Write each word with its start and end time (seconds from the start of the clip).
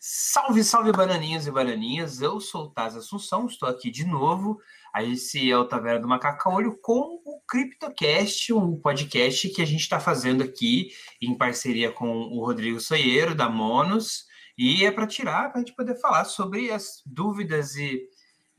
Salve, 0.00 0.64
salve, 0.64 0.92
bananinhas 0.92 1.46
e 1.46 1.50
bananinhas. 1.50 2.20
Eu 2.20 2.40
sou 2.40 2.64
o 2.64 2.70
Taz 2.70 2.96
Assunção, 2.96 3.46
estou 3.46 3.68
aqui 3.68 3.88
de 3.90 4.04
novo. 4.04 4.58
Esse 4.98 5.48
é 5.48 5.56
o 5.56 5.64
Taverna 5.64 6.00
do 6.00 6.08
Macaca-Olho 6.08 6.76
com 6.82 7.20
o 7.24 7.40
CryptoCast, 7.46 8.52
um 8.52 8.76
podcast 8.80 9.48
que 9.50 9.62
a 9.62 9.64
gente 9.64 9.82
está 9.82 10.00
fazendo 10.00 10.42
aqui 10.42 10.88
em 11.22 11.38
parceria 11.38 11.92
com 11.92 12.08
o 12.08 12.44
Rodrigo 12.44 12.80
Soieiro, 12.80 13.34
da 13.34 13.48
Monos. 13.48 14.24
E 14.58 14.84
é 14.84 14.90
para 14.90 15.06
tirar, 15.06 15.50
para 15.50 15.60
a 15.60 15.64
gente 15.64 15.76
poder 15.76 16.00
falar 16.00 16.24
sobre 16.24 16.72
as 16.72 17.00
dúvidas 17.06 17.76
e, 17.76 18.02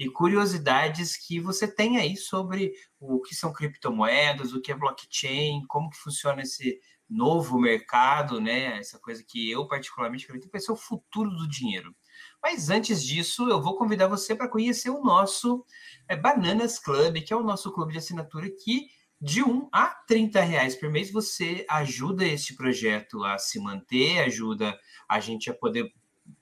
e 0.02 0.10
curiosidades 0.10 1.16
que 1.16 1.40
você 1.40 1.68
tem 1.68 1.98
aí 1.98 2.18
sobre 2.18 2.74
o 3.00 3.22
que 3.22 3.36
são 3.36 3.54
criptomoedas, 3.54 4.52
o 4.52 4.60
que 4.60 4.72
é 4.72 4.76
blockchain, 4.76 5.64
como 5.68 5.92
que 5.92 5.98
funciona 5.98 6.42
esse 6.42 6.80
novo 7.08 7.60
mercado, 7.60 8.42
né? 8.42 8.80
Essa 8.80 8.98
coisa 8.98 9.24
que 9.24 9.52
eu 9.52 9.68
particularmente 9.68 10.26
acredito 10.26 10.48
que 10.48 10.54
vai 10.54 10.60
ser 10.60 10.72
o 10.72 10.76
futuro 10.76 11.30
do 11.30 11.48
dinheiro. 11.48 11.96
Mas 12.42 12.72
antes 12.72 13.04
disso, 13.04 13.48
eu 13.48 13.62
vou 13.62 13.78
convidar 13.78 14.08
você 14.08 14.34
para 14.34 14.50
conhecer 14.50 14.90
o 14.90 15.04
nosso 15.04 15.64
é, 16.08 16.16
Bananas 16.16 16.80
Club, 16.80 17.22
que 17.22 17.32
é 17.32 17.36
o 17.36 17.44
nosso 17.44 17.72
clube 17.72 17.92
de 17.92 18.00
assinatura 18.00 18.50
que 18.50 18.88
de 19.22 19.44
1 19.44 19.70
a 19.72 19.86
30 20.08 20.42
reais 20.42 20.76
por 20.76 20.90
mês 20.90 21.12
você 21.12 21.64
ajuda 21.70 22.26
este 22.26 22.56
projeto 22.56 23.24
a 23.24 23.38
se 23.38 23.60
manter, 23.60 24.18
ajuda 24.22 24.76
a 25.08 25.20
gente 25.20 25.48
a 25.48 25.54
poder 25.54 25.94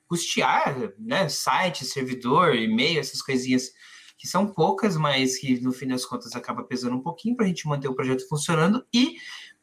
custear 0.09 0.91
né, 0.97 1.29
site, 1.29 1.85
servidor, 1.85 2.55
e-mail, 2.55 2.99
essas 2.99 3.21
coisinhas 3.21 3.71
que 4.17 4.27
são 4.27 4.51
poucas, 4.51 4.97
mas 4.97 5.37
que 5.37 5.61
no 5.61 5.71
fim 5.71 5.87
das 5.87 6.03
contas 6.03 6.35
acaba 6.35 6.63
pesando 6.63 6.95
um 6.95 7.01
pouquinho 7.01 7.35
para 7.35 7.45
a 7.45 7.47
gente 7.47 7.67
manter 7.67 7.87
o 7.87 7.95
projeto 7.95 8.27
funcionando. 8.27 8.83
E 8.93 9.15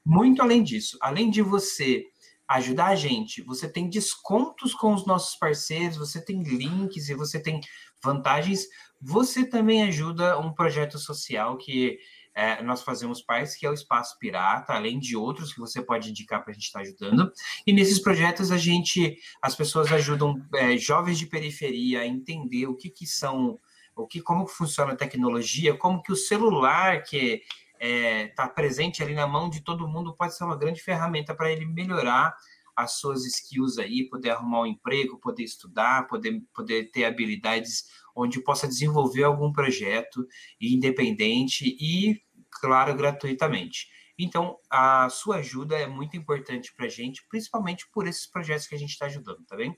muito 0.05 0.41
além 0.41 0.63
disso, 0.63 0.97
além 1.03 1.29
de 1.29 1.43
você 1.43 2.05
ajudar 2.49 2.87
a 2.87 2.95
gente, 2.95 3.43
você 3.43 3.69
tem 3.69 3.91
descontos 3.91 4.73
com 4.73 4.95
os 4.95 5.05
nossos 5.05 5.37
parceiros, 5.37 5.97
você 5.97 6.25
tem 6.25 6.45
links 6.45 7.09
e 7.09 7.15
você 7.15 7.41
tem 7.41 7.61
vantagens. 8.03 8.67
Você 9.03 9.45
também 9.45 9.83
ajuda 9.83 10.39
um 10.39 10.55
projeto 10.55 10.97
social 10.97 11.59
que 11.59 11.99
é, 12.37 12.63
nós 12.63 12.83
fazemos 12.83 13.23
parte, 13.23 13.59
que 13.59 13.65
é 13.65 13.71
o 13.71 13.73
Espaço 13.73 14.19
Pirata, 14.19 14.75
além 14.75 14.99
de 14.99 15.17
outros 15.17 15.55
que 15.55 15.59
você 15.59 15.81
pode 15.81 16.11
indicar 16.11 16.45
para 16.45 16.51
a 16.51 16.55
gente 16.55 16.67
estar 16.67 16.81
tá 16.81 16.85
ajudando. 16.85 17.33
E 17.67 17.73
nesses 17.73 17.99
projetos 17.99 18.53
a 18.53 18.59
gente, 18.59 19.17
as 19.41 19.57
pessoas 19.57 19.91
ajudam 19.91 20.35
é, 20.55 20.77
jovens 20.77 21.19
de 21.19 21.25
periferia 21.25 22.01
a 22.01 22.07
entender 22.07 22.67
o 22.67 22.77
que, 22.77 22.91
que 22.91 23.07
são, 23.07 23.59
o 23.97 24.07
que, 24.07 24.21
como 24.21 24.47
funciona 24.47 24.93
a 24.93 24.97
tecnologia, 24.97 25.79
como 25.79 26.03
que 26.03 26.13
o 26.13 26.17
celular 26.17 27.03
que 27.05 27.43
está 27.81 27.87
é, 27.87 28.27
tá 28.29 28.47
presente 28.47 29.03
ali 29.03 29.15
na 29.15 29.27
mão 29.27 29.49
de 29.49 29.63
todo 29.63 29.89
mundo 29.89 30.15
pode 30.15 30.37
ser 30.37 30.45
uma 30.45 30.59
grande 30.59 30.83
ferramenta 30.83 31.35
para 31.35 31.51
ele 31.51 31.65
melhorar 31.65 32.37
as 32.77 32.99
suas 32.99 33.25
skills 33.25 33.79
aí, 33.79 34.07
poder 34.11 34.31
arrumar 34.31 34.61
um 34.61 34.67
emprego, 34.67 35.19
poder 35.19 35.43
estudar, 35.43 36.07
poder, 36.07 36.43
poder 36.53 36.91
ter 36.91 37.07
habilidades 37.07 37.85
onde 38.15 38.43
possa 38.43 38.69
desenvolver 38.69 39.25
algum 39.25 39.51
projeto 39.51 40.27
independente 40.61 41.77
e, 41.81 42.21
claro, 42.51 42.95
gratuitamente. 42.95 43.89
Então, 44.19 44.57
a 44.71 45.09
sua 45.11 45.37
ajuda 45.37 45.77
é 45.77 45.87
muito 45.87 46.17
importante 46.17 46.73
para 46.75 46.87
a 46.87 46.89
gente, 46.89 47.27
principalmente 47.29 47.87
por 47.93 48.07
esses 48.07 48.27
projetos 48.27 48.67
que 48.67 48.75
a 48.75 48.79
gente 48.79 48.91
está 48.91 49.07
ajudando, 49.07 49.45
tá 49.45 49.57
bem? 49.57 49.77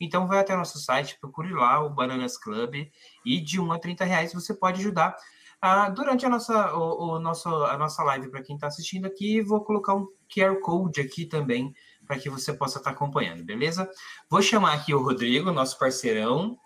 Então, 0.00 0.28
vai 0.28 0.38
até 0.38 0.54
nosso 0.54 0.78
site, 0.78 1.18
procure 1.20 1.52
lá 1.52 1.84
o 1.84 1.90
Bananas 1.90 2.36
Club 2.36 2.88
e 3.24 3.40
de 3.40 3.60
1 3.60 3.72
a 3.72 3.78
30 3.78 4.04
reais 4.04 4.32
você 4.32 4.54
pode 4.54 4.80
ajudar 4.80 5.16
ah, 5.62 5.90
durante 5.90 6.24
a 6.24 6.28
nossa, 6.30 6.74
o, 6.74 7.16
o 7.16 7.18
nosso, 7.18 7.48
a 7.48 7.76
nossa 7.76 8.02
live, 8.04 8.30
para 8.30 8.42
quem 8.42 8.56
está 8.56 8.68
assistindo 8.68 9.04
aqui, 9.06 9.42
vou 9.42 9.62
colocar 9.62 9.94
um 9.94 10.06
QR 10.34 10.58
Code 10.60 11.02
aqui 11.02 11.26
também, 11.26 11.74
para 12.06 12.18
que 12.18 12.30
você 12.30 12.52
possa 12.54 12.78
estar 12.78 12.90
tá 12.90 12.96
acompanhando, 12.96 13.44
beleza? 13.44 13.90
Vou 14.30 14.40
chamar 14.40 14.72
aqui 14.72 14.94
o 14.94 15.02
Rodrigo, 15.02 15.52
nosso 15.52 15.78
parceirão. 15.78 16.58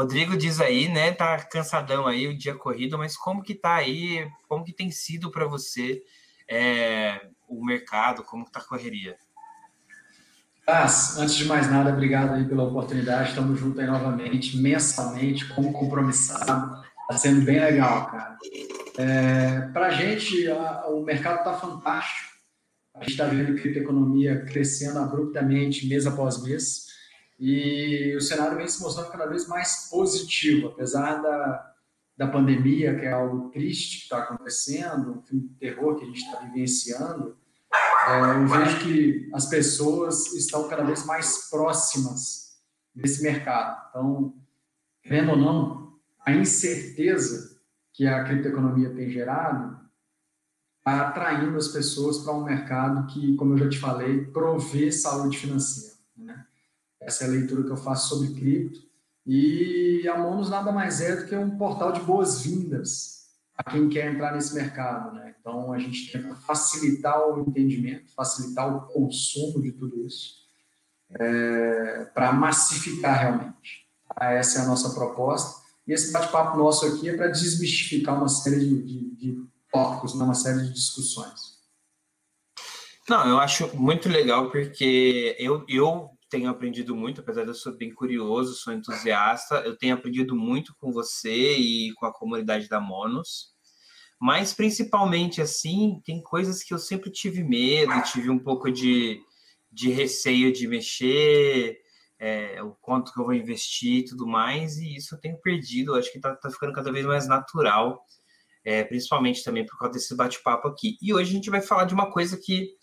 Rodrigo 0.00 0.34
diz 0.34 0.60
aí, 0.62 0.88
né, 0.88 1.12
tá 1.12 1.38
cansadão 1.40 2.06
aí 2.06 2.26
o 2.26 2.36
dia 2.36 2.54
corrido, 2.54 2.96
mas 2.96 3.18
como 3.18 3.42
que 3.42 3.54
tá 3.54 3.74
aí, 3.74 4.26
como 4.48 4.64
que 4.64 4.72
tem 4.72 4.90
sido 4.90 5.30
para 5.30 5.46
você 5.46 6.02
é, 6.48 7.20
o 7.46 7.62
mercado, 7.62 8.24
como 8.24 8.46
que 8.46 8.50
tá 8.50 8.60
a 8.60 8.64
correria? 8.64 9.14
Mas, 10.66 11.18
antes 11.18 11.34
de 11.34 11.44
mais 11.44 11.70
nada, 11.70 11.90
obrigado 11.90 12.32
aí 12.32 12.46
pela 12.46 12.62
oportunidade, 12.62 13.30
estamos 13.30 13.60
juntos 13.60 13.78
aí 13.78 13.86
novamente, 13.86 14.56
mensalmente, 14.56 15.46
como 15.48 15.70
compromissado 15.72 16.80
Está 17.02 17.18
sendo 17.18 17.44
bem 17.44 17.58
legal, 17.58 18.06
cara. 18.08 18.38
É, 18.96 19.60
Para 19.72 19.88
a 19.88 19.90
gente, 19.90 20.48
o 20.48 21.02
mercado 21.02 21.38
está 21.38 21.54
fantástico. 21.54 22.30
A 22.94 23.00
gente 23.00 23.10
está 23.10 23.26
vendo 23.26 23.52
a 23.52 23.60
criptoeconomia 23.60 24.44
crescendo 24.44 25.00
abruptamente 25.00 25.88
mês 25.88 26.06
após 26.06 26.40
mês. 26.42 26.86
E 27.40 28.14
o 28.14 28.20
cenário 28.20 28.58
vem 28.58 28.68
se 28.68 28.82
mostrando 28.82 29.10
cada 29.10 29.24
vez 29.24 29.48
mais 29.48 29.88
positivo, 29.90 30.68
apesar 30.68 31.22
da, 31.22 31.74
da 32.14 32.28
pandemia, 32.28 32.94
que 32.94 33.06
é 33.06 33.12
algo 33.12 33.48
triste 33.48 33.96
que 33.96 34.02
está 34.02 34.18
acontecendo, 34.18 35.12
um 35.12 35.22
filme 35.22 35.48
de 35.48 35.54
terror 35.54 35.96
que 35.96 36.04
a 36.04 36.06
gente 36.06 36.22
está 36.22 36.40
vivenciando. 36.40 37.34
É, 38.08 38.20
eu 38.20 38.46
vejo 38.46 38.80
que 38.80 39.30
as 39.32 39.46
pessoas 39.46 40.34
estão 40.34 40.68
cada 40.68 40.84
vez 40.84 41.06
mais 41.06 41.48
próximas 41.48 42.60
desse 42.94 43.22
mercado. 43.22 43.88
Então, 43.88 44.34
vendo 45.02 45.30
ou 45.30 45.36
não, 45.38 45.98
a 46.26 46.32
incerteza 46.32 47.58
que 47.94 48.06
a 48.06 48.22
criptoeconomia 48.22 48.94
tem 48.94 49.08
gerado 49.08 49.80
está 50.76 51.08
atraindo 51.08 51.56
as 51.56 51.68
pessoas 51.68 52.18
para 52.18 52.34
um 52.34 52.44
mercado 52.44 53.06
que, 53.06 53.34
como 53.36 53.54
eu 53.54 53.58
já 53.58 53.68
te 53.70 53.78
falei, 53.78 54.26
provê 54.26 54.92
saúde 54.92 55.38
financeira. 55.38 55.89
Essa 57.00 57.24
é 57.24 57.26
a 57.26 57.30
leitura 57.30 57.64
que 57.64 57.70
eu 57.70 57.76
faço 57.76 58.08
sobre 58.08 58.34
cripto. 58.34 58.80
E 59.26 60.08
a 60.08 60.18
Monos 60.18 60.50
nada 60.50 60.72
mais 60.72 61.00
é 61.00 61.16
do 61.16 61.26
que 61.26 61.36
um 61.36 61.56
portal 61.56 61.92
de 61.92 62.00
boas-vindas 62.00 63.20
a 63.56 63.62
quem 63.62 63.88
quer 63.88 64.12
entrar 64.12 64.32
nesse 64.32 64.54
mercado. 64.54 65.14
Né? 65.14 65.34
Então, 65.38 65.72
a 65.72 65.78
gente 65.78 66.10
tenta 66.10 66.34
facilitar 66.34 67.28
o 67.28 67.40
entendimento, 67.40 68.12
facilitar 68.14 68.74
o 68.74 68.86
consumo 68.86 69.62
de 69.62 69.72
tudo 69.72 70.06
isso, 70.06 70.40
é, 71.10 72.04
para 72.14 72.32
massificar 72.32 73.20
realmente. 73.20 73.86
Essa 74.20 74.60
é 74.60 74.62
a 74.62 74.66
nossa 74.66 74.94
proposta. 74.94 75.60
E 75.86 75.92
esse 75.92 76.12
bate-papo 76.12 76.56
nosso 76.56 76.86
aqui 76.86 77.08
é 77.08 77.16
para 77.16 77.28
desmistificar 77.28 78.16
uma 78.16 78.28
série 78.28 78.60
de, 78.60 78.82
de, 78.82 79.16
de 79.16 79.44
tópicos, 79.70 80.14
né? 80.14 80.24
uma 80.24 80.34
série 80.34 80.62
de 80.62 80.72
discussões. 80.72 81.58
Não, 83.08 83.28
eu 83.28 83.38
acho 83.38 83.76
muito 83.76 84.08
legal 84.08 84.50
porque 84.50 85.36
eu, 85.38 85.64
eu 85.68 86.10
tenho 86.30 86.48
aprendido 86.48 86.94
muito, 86.94 87.20
apesar 87.20 87.42
de 87.42 87.48
eu 87.48 87.54
ser 87.54 87.76
bem 87.76 87.92
curioso, 87.92 88.54
sou 88.54 88.72
entusiasta, 88.72 89.56
eu 89.66 89.76
tenho 89.76 89.94
aprendido 89.94 90.34
muito 90.36 90.74
com 90.78 90.92
você 90.92 91.56
e 91.56 91.92
com 91.94 92.06
a 92.06 92.12
comunidade 92.12 92.68
da 92.68 92.80
Monos, 92.80 93.50
mas 94.18 94.54
principalmente 94.54 95.42
assim, 95.42 96.00
tem 96.04 96.22
coisas 96.22 96.62
que 96.62 96.72
eu 96.72 96.78
sempre 96.78 97.10
tive 97.10 97.42
medo, 97.42 97.92
tive 98.12 98.30
um 98.30 98.38
pouco 98.38 98.70
de, 98.70 99.20
de 99.72 99.90
receio 99.90 100.52
de 100.52 100.68
mexer, 100.68 101.80
é, 102.18 102.62
o 102.62 102.76
quanto 102.80 103.12
que 103.12 103.20
eu 103.20 103.24
vou 103.24 103.34
investir 103.34 104.00
e 104.00 104.04
tudo 104.04 104.26
mais, 104.26 104.76
e 104.76 104.96
isso 104.96 105.14
eu 105.14 105.20
tenho 105.20 105.40
perdido, 105.40 105.94
acho 105.94 106.12
que 106.12 106.18
está 106.18 106.36
tá 106.36 106.50
ficando 106.50 106.72
cada 106.72 106.92
vez 106.92 107.04
mais 107.04 107.26
natural, 107.26 108.04
é, 108.62 108.84
principalmente 108.84 109.42
também 109.42 109.66
por 109.66 109.78
causa 109.78 109.94
desse 109.94 110.14
bate-papo 110.14 110.68
aqui. 110.68 110.96
E 111.02 111.12
hoje 111.14 111.30
a 111.30 111.34
gente 111.34 111.50
vai 111.50 111.62
falar 111.62 111.84
de 111.84 111.94
uma 111.94 112.10
coisa 112.12 112.36
que 112.36 112.76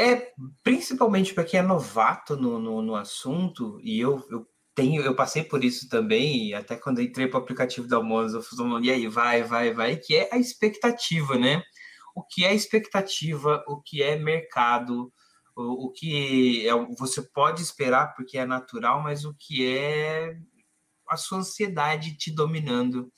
é 0.00 0.32
principalmente 0.62 1.34
para 1.34 1.44
quem 1.44 1.60
é 1.60 1.62
novato 1.62 2.36
no, 2.36 2.58
no, 2.58 2.82
no 2.82 2.94
assunto, 2.94 3.78
e 3.82 4.00
eu, 4.00 4.24
eu 4.30 4.46
tenho, 4.74 5.02
eu 5.02 5.14
passei 5.14 5.44
por 5.44 5.62
isso 5.62 5.88
também, 5.88 6.54
até 6.54 6.76
quando 6.76 7.02
entrei 7.02 7.26
para 7.28 7.38
o 7.38 7.42
aplicativo 7.42 7.86
da 7.86 7.96
Almoço, 7.96 8.36
eu 8.36 8.64
uma, 8.64 8.80
e 8.80 8.90
aí, 8.90 9.06
vai, 9.08 9.42
vai, 9.42 9.72
vai, 9.72 9.96
que 9.96 10.16
é 10.16 10.28
a 10.32 10.38
expectativa, 10.38 11.36
né? 11.36 11.62
O 12.14 12.22
que 12.22 12.44
é 12.44 12.54
expectativa, 12.54 13.62
o 13.68 13.80
que 13.80 14.02
é 14.02 14.16
mercado, 14.16 15.12
o, 15.54 15.86
o 15.86 15.92
que 15.92 16.66
é, 16.66 16.72
você 16.98 17.22
pode 17.22 17.62
esperar 17.62 18.14
porque 18.14 18.38
é 18.38 18.46
natural, 18.46 19.02
mas 19.02 19.24
o 19.24 19.34
que 19.38 19.66
é 19.66 20.36
a 21.08 21.16
sua 21.16 21.38
ansiedade 21.38 22.16
te 22.16 22.30
dominando 22.30 23.12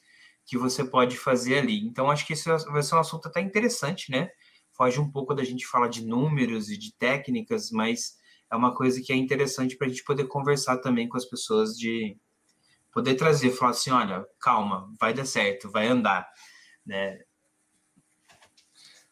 que 0.46 0.58
você 0.58 0.84
pode 0.84 1.16
fazer 1.16 1.58
ali. 1.58 1.80
Então, 1.86 2.10
acho 2.10 2.26
que 2.26 2.32
esse 2.32 2.48
vai 2.48 2.82
ser 2.82 2.94
um 2.94 2.98
assunto 2.98 3.28
até 3.28 3.40
interessante, 3.40 4.10
né? 4.10 4.30
Foge 4.72 5.00
um 5.00 5.10
pouco 5.10 5.34
da 5.34 5.44
gente 5.44 5.66
falar 5.66 5.88
de 5.88 6.04
números 6.04 6.70
e 6.70 6.76
de 6.76 6.94
técnicas, 6.94 7.70
mas 7.70 8.16
é 8.50 8.56
uma 8.56 8.74
coisa 8.74 9.00
que 9.00 9.12
é 9.12 9.16
interessante 9.16 9.76
para 9.76 9.86
a 9.86 9.90
gente 9.90 10.04
poder 10.04 10.24
conversar 10.24 10.78
também 10.78 11.08
com 11.08 11.16
as 11.16 11.24
pessoas, 11.24 11.76
de 11.76 12.16
poder 12.92 13.14
trazer, 13.14 13.50
falar 13.50 13.70
assim, 13.70 13.90
olha, 13.90 14.26
calma, 14.38 14.92
vai 15.00 15.14
dar 15.14 15.24
certo, 15.24 15.70
vai 15.70 15.88
andar, 15.88 16.28
né? 16.86 17.20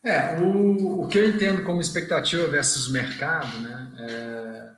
É, 0.02 0.38
o, 0.40 1.02
o 1.02 1.08
que 1.08 1.18
eu 1.18 1.28
entendo 1.28 1.62
como 1.62 1.80
expectativa 1.80 2.46
versus 2.46 2.90
mercado, 2.90 3.58
né? 3.60 3.92
É, 3.98 4.70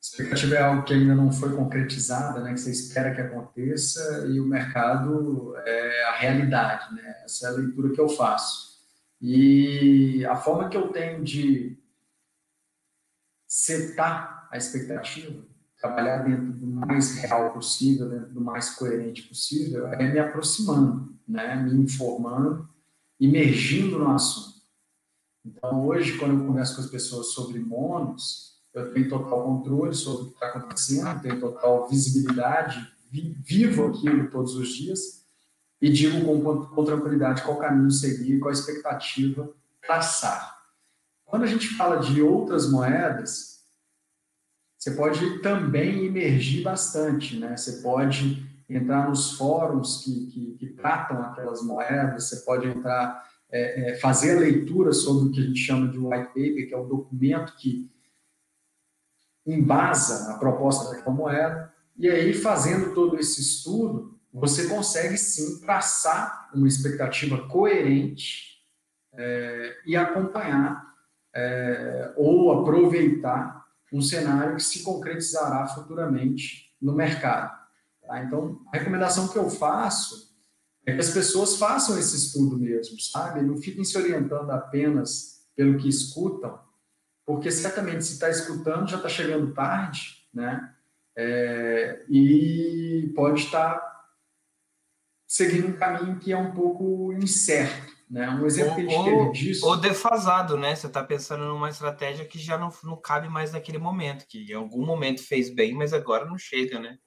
expectativa 0.00 0.54
é 0.56 0.62
algo 0.62 0.82
que 0.82 0.94
ainda 0.94 1.14
não 1.14 1.32
foi 1.32 1.54
concretizada, 1.54 2.40
né? 2.40 2.52
Que 2.52 2.60
você 2.60 2.70
espera 2.70 3.14
que 3.14 3.20
aconteça 3.20 4.26
e 4.28 4.40
o 4.40 4.46
mercado 4.46 5.54
é 5.64 6.04
a 6.04 6.12
realidade, 6.16 6.94
né? 6.94 7.22
Essa 7.24 7.46
é 7.46 7.50
a 7.50 7.54
leitura 7.54 7.92
que 7.92 8.00
eu 8.00 8.08
faço. 8.08 8.69
E 9.20 10.24
a 10.24 10.34
forma 10.36 10.68
que 10.68 10.76
eu 10.76 10.88
tenho 10.88 11.22
de 11.22 11.78
setar 13.46 14.48
a 14.50 14.56
expectativa, 14.56 15.44
trabalhar 15.78 16.18
dentro 16.18 16.52
do 16.52 16.66
mais 16.66 17.16
real 17.16 17.52
possível, 17.52 18.08
dentro 18.08 18.30
do 18.30 18.40
mais 18.40 18.70
coerente 18.70 19.22
possível, 19.22 19.88
é 19.88 20.10
me 20.10 20.18
aproximando, 20.18 21.14
né? 21.28 21.56
me 21.56 21.82
informando, 21.82 22.68
imergindo 23.18 23.98
no 23.98 24.10
assunto. 24.10 24.60
Então, 25.44 25.86
hoje, 25.86 26.18
quando 26.18 26.38
eu 26.38 26.46
converso 26.46 26.76
com 26.76 26.82
as 26.82 26.90
pessoas 26.90 27.28
sobre 27.28 27.58
monos, 27.58 28.60
eu 28.72 28.92
tenho 28.92 29.08
total 29.08 29.44
controle 29.44 29.94
sobre 29.94 30.22
o 30.22 30.26
que 30.28 30.34
está 30.34 30.46
acontecendo, 30.46 31.20
tenho 31.20 31.40
total 31.40 31.88
visibilidade, 31.88 32.90
vivo 33.10 33.86
aquilo 33.86 34.30
todos 34.30 34.54
os 34.54 34.68
dias 34.68 35.19
e 35.80 35.90
digo 35.90 36.24
com, 36.24 36.66
com 36.66 36.84
tranquilidade 36.84 37.42
qual 37.42 37.58
caminho 37.58 37.90
seguir, 37.90 38.38
qual 38.38 38.50
a 38.50 38.52
expectativa 38.52 39.50
traçar. 39.80 40.58
Quando 41.24 41.44
a 41.44 41.46
gente 41.46 41.68
fala 41.68 41.96
de 41.96 42.20
outras 42.20 42.70
moedas, 42.70 43.60
você 44.76 44.92
pode 44.92 45.38
também 45.40 46.06
emergir 46.06 46.62
bastante, 46.62 47.38
né? 47.38 47.56
Você 47.56 47.82
pode 47.82 48.46
entrar 48.68 49.08
nos 49.08 49.32
fóruns 49.32 50.02
que, 50.02 50.26
que, 50.26 50.56
que 50.58 50.66
tratam 50.68 51.22
aquelas 51.22 51.62
moedas, 51.62 52.28
você 52.28 52.36
pode 52.44 52.68
entrar, 52.68 53.28
é, 53.50 53.90
é, 53.90 53.96
fazer 53.98 54.36
a 54.36 54.40
leitura 54.40 54.92
sobre 54.92 55.28
o 55.28 55.32
que 55.32 55.40
a 55.40 55.44
gente 55.44 55.58
chama 55.58 55.88
de 55.88 55.98
white 55.98 56.28
paper, 56.28 56.68
que 56.68 56.74
é 56.74 56.78
o 56.78 56.86
documento 56.86 57.54
que 57.56 57.90
embasa 59.46 60.32
a 60.32 60.38
proposta 60.38 60.90
daquela 60.90 61.14
moeda, 61.14 61.72
e 61.96 62.08
aí, 62.08 62.32
fazendo 62.32 62.94
todo 62.94 63.18
esse 63.18 63.40
estudo, 63.40 64.18
você 64.32 64.68
consegue 64.68 65.16
sim 65.18 65.60
traçar 65.60 66.50
uma 66.54 66.68
expectativa 66.68 67.48
coerente 67.48 68.62
é, 69.12 69.76
e 69.84 69.96
acompanhar 69.96 70.94
é, 71.34 72.12
ou 72.16 72.60
aproveitar 72.60 73.64
um 73.92 74.00
cenário 74.00 74.56
que 74.56 74.62
se 74.62 74.82
concretizará 74.82 75.66
futuramente 75.66 76.72
no 76.80 76.94
mercado. 76.94 77.58
Tá? 78.06 78.22
Então, 78.22 78.60
a 78.72 78.78
recomendação 78.78 79.28
que 79.28 79.36
eu 79.36 79.50
faço 79.50 80.30
é 80.86 80.94
que 80.94 81.00
as 81.00 81.10
pessoas 81.10 81.56
façam 81.56 81.98
esse 81.98 82.16
estudo 82.16 82.56
mesmo, 82.56 82.98
sabe? 83.00 83.42
Não 83.42 83.56
fiquem 83.56 83.84
se 83.84 83.98
orientando 83.98 84.50
apenas 84.50 85.44
pelo 85.56 85.76
que 85.76 85.88
escutam, 85.88 86.58
porque 87.26 87.50
certamente 87.50 88.04
se 88.04 88.14
está 88.14 88.30
escutando 88.30 88.88
já 88.88 88.96
está 88.96 89.08
chegando 89.08 89.52
tarde, 89.52 90.24
né? 90.32 90.74
É, 91.16 92.04
e 92.08 93.12
pode 93.14 93.42
estar 93.42 93.89
seguindo 95.30 95.68
um 95.68 95.76
caminho 95.76 96.18
que 96.18 96.32
é 96.32 96.36
um 96.36 96.50
pouco 96.50 97.12
incerto. 97.12 97.94
Né? 98.10 98.28
Um 98.28 98.44
exemplo 98.44 98.72
ou, 98.72 98.74
que 98.74 98.82
a 98.82 98.90
gente 98.90 99.04
teve 99.04 99.30
disso. 99.30 99.64
Ou 99.64 99.76
defasado, 99.76 100.56
né? 100.56 100.74
Você 100.74 100.88
está 100.88 101.04
pensando 101.04 101.44
numa 101.44 101.70
estratégia 101.70 102.26
que 102.26 102.36
já 102.36 102.58
não, 102.58 102.68
não 102.82 103.00
cabe 103.00 103.28
mais 103.28 103.52
naquele 103.52 103.78
momento, 103.78 104.26
que 104.26 104.50
em 104.50 104.54
algum 104.54 104.84
momento 104.84 105.22
fez 105.22 105.48
bem, 105.54 105.72
mas 105.72 105.92
agora 105.92 106.24
não 106.24 106.36
chega, 106.36 106.80
né? 106.80 106.98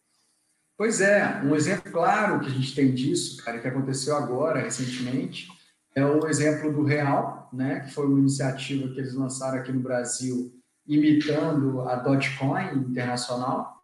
Pois 0.77 1.01
é, 1.01 1.41
um 1.43 1.53
exemplo 1.53 1.91
claro 1.91 2.39
que 2.39 2.47
a 2.47 2.51
gente 2.51 2.73
tem 2.73 2.93
disso, 2.93 3.43
cara, 3.43 3.59
que 3.59 3.67
aconteceu 3.67 4.15
agora, 4.15 4.61
recentemente, 4.61 5.49
é 5.93 6.05
o 6.05 6.25
exemplo 6.25 6.71
do 6.71 6.85
Real, 6.85 7.49
né? 7.51 7.81
Que 7.81 7.93
foi 7.93 8.07
uma 8.07 8.19
iniciativa 8.19 8.87
que 8.87 8.99
eles 8.99 9.13
lançaram 9.13 9.59
aqui 9.59 9.73
no 9.73 9.81
Brasil, 9.81 10.49
imitando 10.87 11.81
a 11.81 11.97
Dogecoin 11.97 12.73
internacional. 12.77 13.81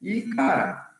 E, 0.00 0.22
cara, 0.34 0.90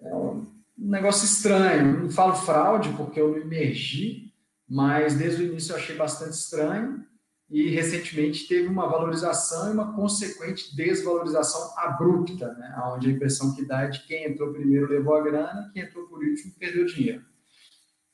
é 0.00 0.14
um 0.14 0.53
negócio 0.88 1.24
estranho. 1.24 2.02
Não 2.02 2.10
falo 2.10 2.34
fraude 2.34 2.90
porque 2.96 3.20
eu 3.20 3.32
não 3.32 3.38
emergi, 3.38 4.32
mas 4.68 5.14
desde 5.14 5.42
o 5.42 5.46
início 5.46 5.72
eu 5.72 5.76
achei 5.76 5.96
bastante 5.96 6.32
estranho 6.32 7.04
e 7.50 7.68
recentemente 7.68 8.48
teve 8.48 8.66
uma 8.66 8.88
valorização 8.88 9.70
e 9.70 9.74
uma 9.74 9.94
consequente 9.94 10.74
desvalorização 10.74 11.72
abrupta, 11.78 12.52
né? 12.54 12.74
onde 12.86 13.08
a 13.08 13.12
impressão 13.12 13.54
que 13.54 13.64
dá 13.64 13.82
é 13.82 13.88
de 13.88 14.04
quem 14.06 14.24
entrou 14.24 14.52
primeiro 14.52 14.88
levou 14.88 15.14
a 15.14 15.22
grana, 15.22 15.70
quem 15.72 15.82
entrou 15.82 16.06
por 16.06 16.22
último 16.24 16.54
perdeu 16.58 16.86
dinheiro. 16.86 17.24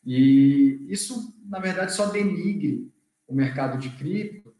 E 0.04 0.86
isso, 0.88 1.34
na 1.46 1.58
verdade, 1.60 1.94
só 1.94 2.06
denigre 2.06 2.90
o 3.26 3.34
mercado 3.34 3.78
de 3.78 3.90
cripto, 3.90 4.52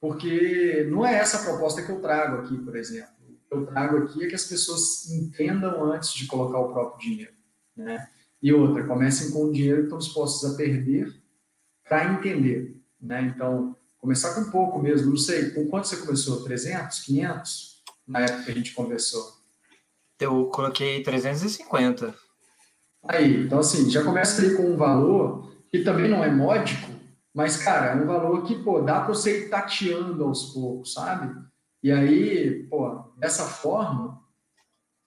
porque 0.00 0.86
não 0.90 1.06
é 1.06 1.14
essa 1.14 1.38
a 1.38 1.44
proposta 1.44 1.82
que 1.82 1.90
eu 1.90 2.00
trago 2.00 2.42
aqui, 2.42 2.58
por 2.58 2.76
exemplo. 2.76 3.14
O 3.28 3.48
que 3.48 3.54
eu 3.54 3.66
trago 3.66 3.98
aqui 3.98 4.24
é 4.24 4.28
que 4.28 4.34
as 4.34 4.44
pessoas 4.44 5.08
entendam 5.10 5.84
antes 5.84 6.12
de 6.12 6.26
colocar 6.26 6.58
o 6.58 6.72
próprio 6.72 7.08
dinheiro. 7.08 7.35
Né? 7.76 8.08
E 8.42 8.52
outra, 8.52 8.86
comecem 8.86 9.30
com 9.30 9.44
o 9.44 9.52
dinheiro 9.52 9.78
que 9.78 9.84
estão 9.84 9.98
dispostos 9.98 10.52
a 10.52 10.56
perder 10.56 11.14
para 11.88 12.12
entender. 12.12 12.76
Né? 13.00 13.32
Então, 13.34 13.76
começar 13.98 14.34
com 14.34 14.50
pouco 14.50 14.78
mesmo, 14.80 15.10
não 15.10 15.16
sei, 15.16 15.50
com 15.50 15.66
quanto 15.68 15.88
você 15.88 15.96
começou? 15.98 16.42
300, 16.44 17.00
500? 17.00 17.76
Na 18.06 18.20
época 18.20 18.44
que 18.44 18.50
a 18.50 18.54
gente 18.54 18.72
conversou. 18.72 19.36
Eu 20.20 20.46
coloquei 20.46 21.02
350. 21.02 22.14
Aí, 23.08 23.44
então 23.44 23.58
assim, 23.58 23.90
já 23.90 24.02
começa 24.02 24.40
ali 24.40 24.56
com 24.56 24.64
um 24.64 24.76
valor 24.76 25.52
que 25.70 25.82
também 25.82 26.08
não 26.08 26.24
é 26.24 26.30
módico, 26.30 26.90
mas, 27.34 27.58
cara, 27.58 27.92
é 27.92 27.96
um 27.96 28.06
valor 28.06 28.44
que, 28.44 28.62
pô, 28.62 28.80
dá 28.80 29.00
para 29.00 29.08
você 29.08 29.40
ir 29.44 29.50
tateando 29.50 30.24
aos 30.24 30.54
poucos, 30.54 30.94
sabe? 30.94 31.36
E 31.82 31.92
aí, 31.92 32.64
pô, 32.70 33.12
dessa 33.18 33.44
forma, 33.44 34.18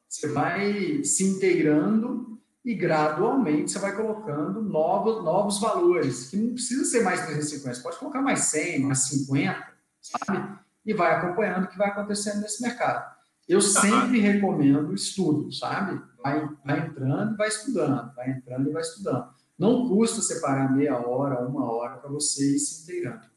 você 0.08 0.28
vai 0.28 1.04
se 1.04 1.24
integrando 1.24 2.29
e 2.64 2.76
gradualmente 2.76 3.72
você 3.72 3.80
vai 3.80 3.96
colocando 3.96 4.62
novos, 4.62 5.24
novos 5.24 5.60
valores, 5.60 6.30
que 6.30 6.38
não 6.38 6.54
precisa 6.54 6.86
ser 6.86 7.04
mais 7.04 7.26
350, 7.26 7.76
você 7.76 7.82
pode 7.82 7.98
colocar 7.98 8.22
mais 8.22 8.40
100, 8.42 8.80
mais 8.82 9.00
50, 9.08 9.74
sabe? 10.02 10.60
E 10.86 10.94
vai 10.94 11.16
acompanhando 11.16 11.66
o 11.66 11.68
que 11.68 11.78
vai 11.78 11.90
acontecendo 11.90 12.42
nesse 12.42 12.62
mercado. 12.62 13.18
Eu 13.48 13.62
sempre 13.62 14.20
recomendo 14.20 14.94
estudo, 14.94 15.52
sabe? 15.52 16.00
Vai, 16.22 16.48
vai 16.64 16.80
entrando 16.80 17.34
e 17.34 17.38
vai 17.38 17.48
estudando, 17.48 18.14
vai 18.14 18.30
entrando 18.30 18.70
e 18.70 18.74
vai 18.74 18.82
estudando. 18.82 19.30
Não 19.58 19.88
custa 19.90 20.22
separar 20.22 20.72
meia 20.72 20.98
hora, 20.98 21.46
uma 21.46 21.72
hora 21.72 21.98
para 21.98 22.10
você 22.10 22.56
ir 22.56 22.60
se 22.60 22.84
integrando. 22.84 23.28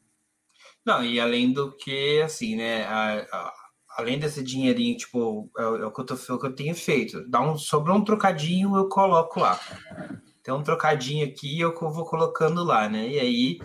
Não, 0.85 1.03
e 1.03 1.19
além 1.19 1.51
do 1.51 1.71
que, 1.71 2.21
assim, 2.21 2.55
né, 2.55 2.85
a, 2.85 3.25
a 3.31 3.62
além 3.95 4.19
desse 4.19 4.43
dinheirinho, 4.43 4.97
tipo, 4.97 5.49
é, 5.57 5.65
o, 5.65 5.75
é 5.77 5.85
o 5.85 5.91
que 5.91 6.01
eu 6.01 6.05
tô, 6.05 6.13
é 6.13 6.33
o 6.33 6.39
que 6.39 6.45
eu 6.47 6.55
tenho 6.55 6.75
feito. 6.75 7.27
Dá 7.29 7.41
um, 7.41 7.57
sobrou 7.57 7.97
um 7.97 8.03
trocadinho, 8.03 8.75
eu 8.75 8.87
coloco 8.89 9.39
lá. 9.39 9.59
Tem 10.43 10.53
um 10.53 10.63
trocadinho 10.63 11.25
aqui 11.25 11.61
eu 11.61 11.73
vou 11.73 12.05
colocando 12.05 12.63
lá, 12.63 12.89
né? 12.89 13.07
E 13.07 13.19
aí, 13.19 13.59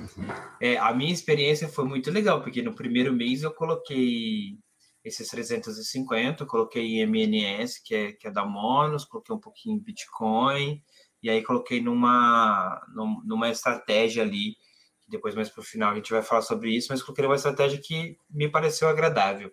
é, 0.61 0.79
a 0.79 0.93
minha 0.95 1.13
experiência 1.13 1.69
foi 1.69 1.85
muito 1.85 2.11
legal, 2.11 2.41
porque 2.41 2.63
no 2.63 2.75
primeiro 2.75 3.13
mês 3.13 3.43
eu 3.43 3.53
coloquei 3.53 4.57
esses 5.05 5.29
350, 5.29 6.43
eu 6.43 6.47
coloquei 6.47 6.85
em 6.85 7.01
MNS, 7.01 7.83
que 7.83 7.95
é, 7.95 8.13
que 8.13 8.29
é 8.29 8.31
da 8.31 8.45
Monos, 8.45 9.05
coloquei 9.05 9.35
um 9.35 9.41
pouquinho 9.41 9.77
em 9.77 9.83
Bitcoin, 9.83 10.81
e 11.23 11.29
aí 11.29 11.43
coloquei 11.43 11.81
numa, 11.81 12.81
numa 13.25 13.51
estratégia 13.51 14.23
ali, 14.23 14.55
que 15.03 15.11
depois 15.11 15.35
mais 15.35 15.49
para 15.49 15.61
o 15.61 15.65
final 15.65 15.93
a 15.93 15.95
gente 15.97 16.13
vai 16.13 16.23
falar 16.23 16.43
sobre 16.43 16.71
isso, 16.71 16.89
mas 16.91 17.03
coloquei 17.03 17.25
uma 17.25 17.35
estratégia 17.35 17.81
que 17.83 18.17
me 18.31 18.49
pareceu 18.49 18.89
agradável. 18.89 19.51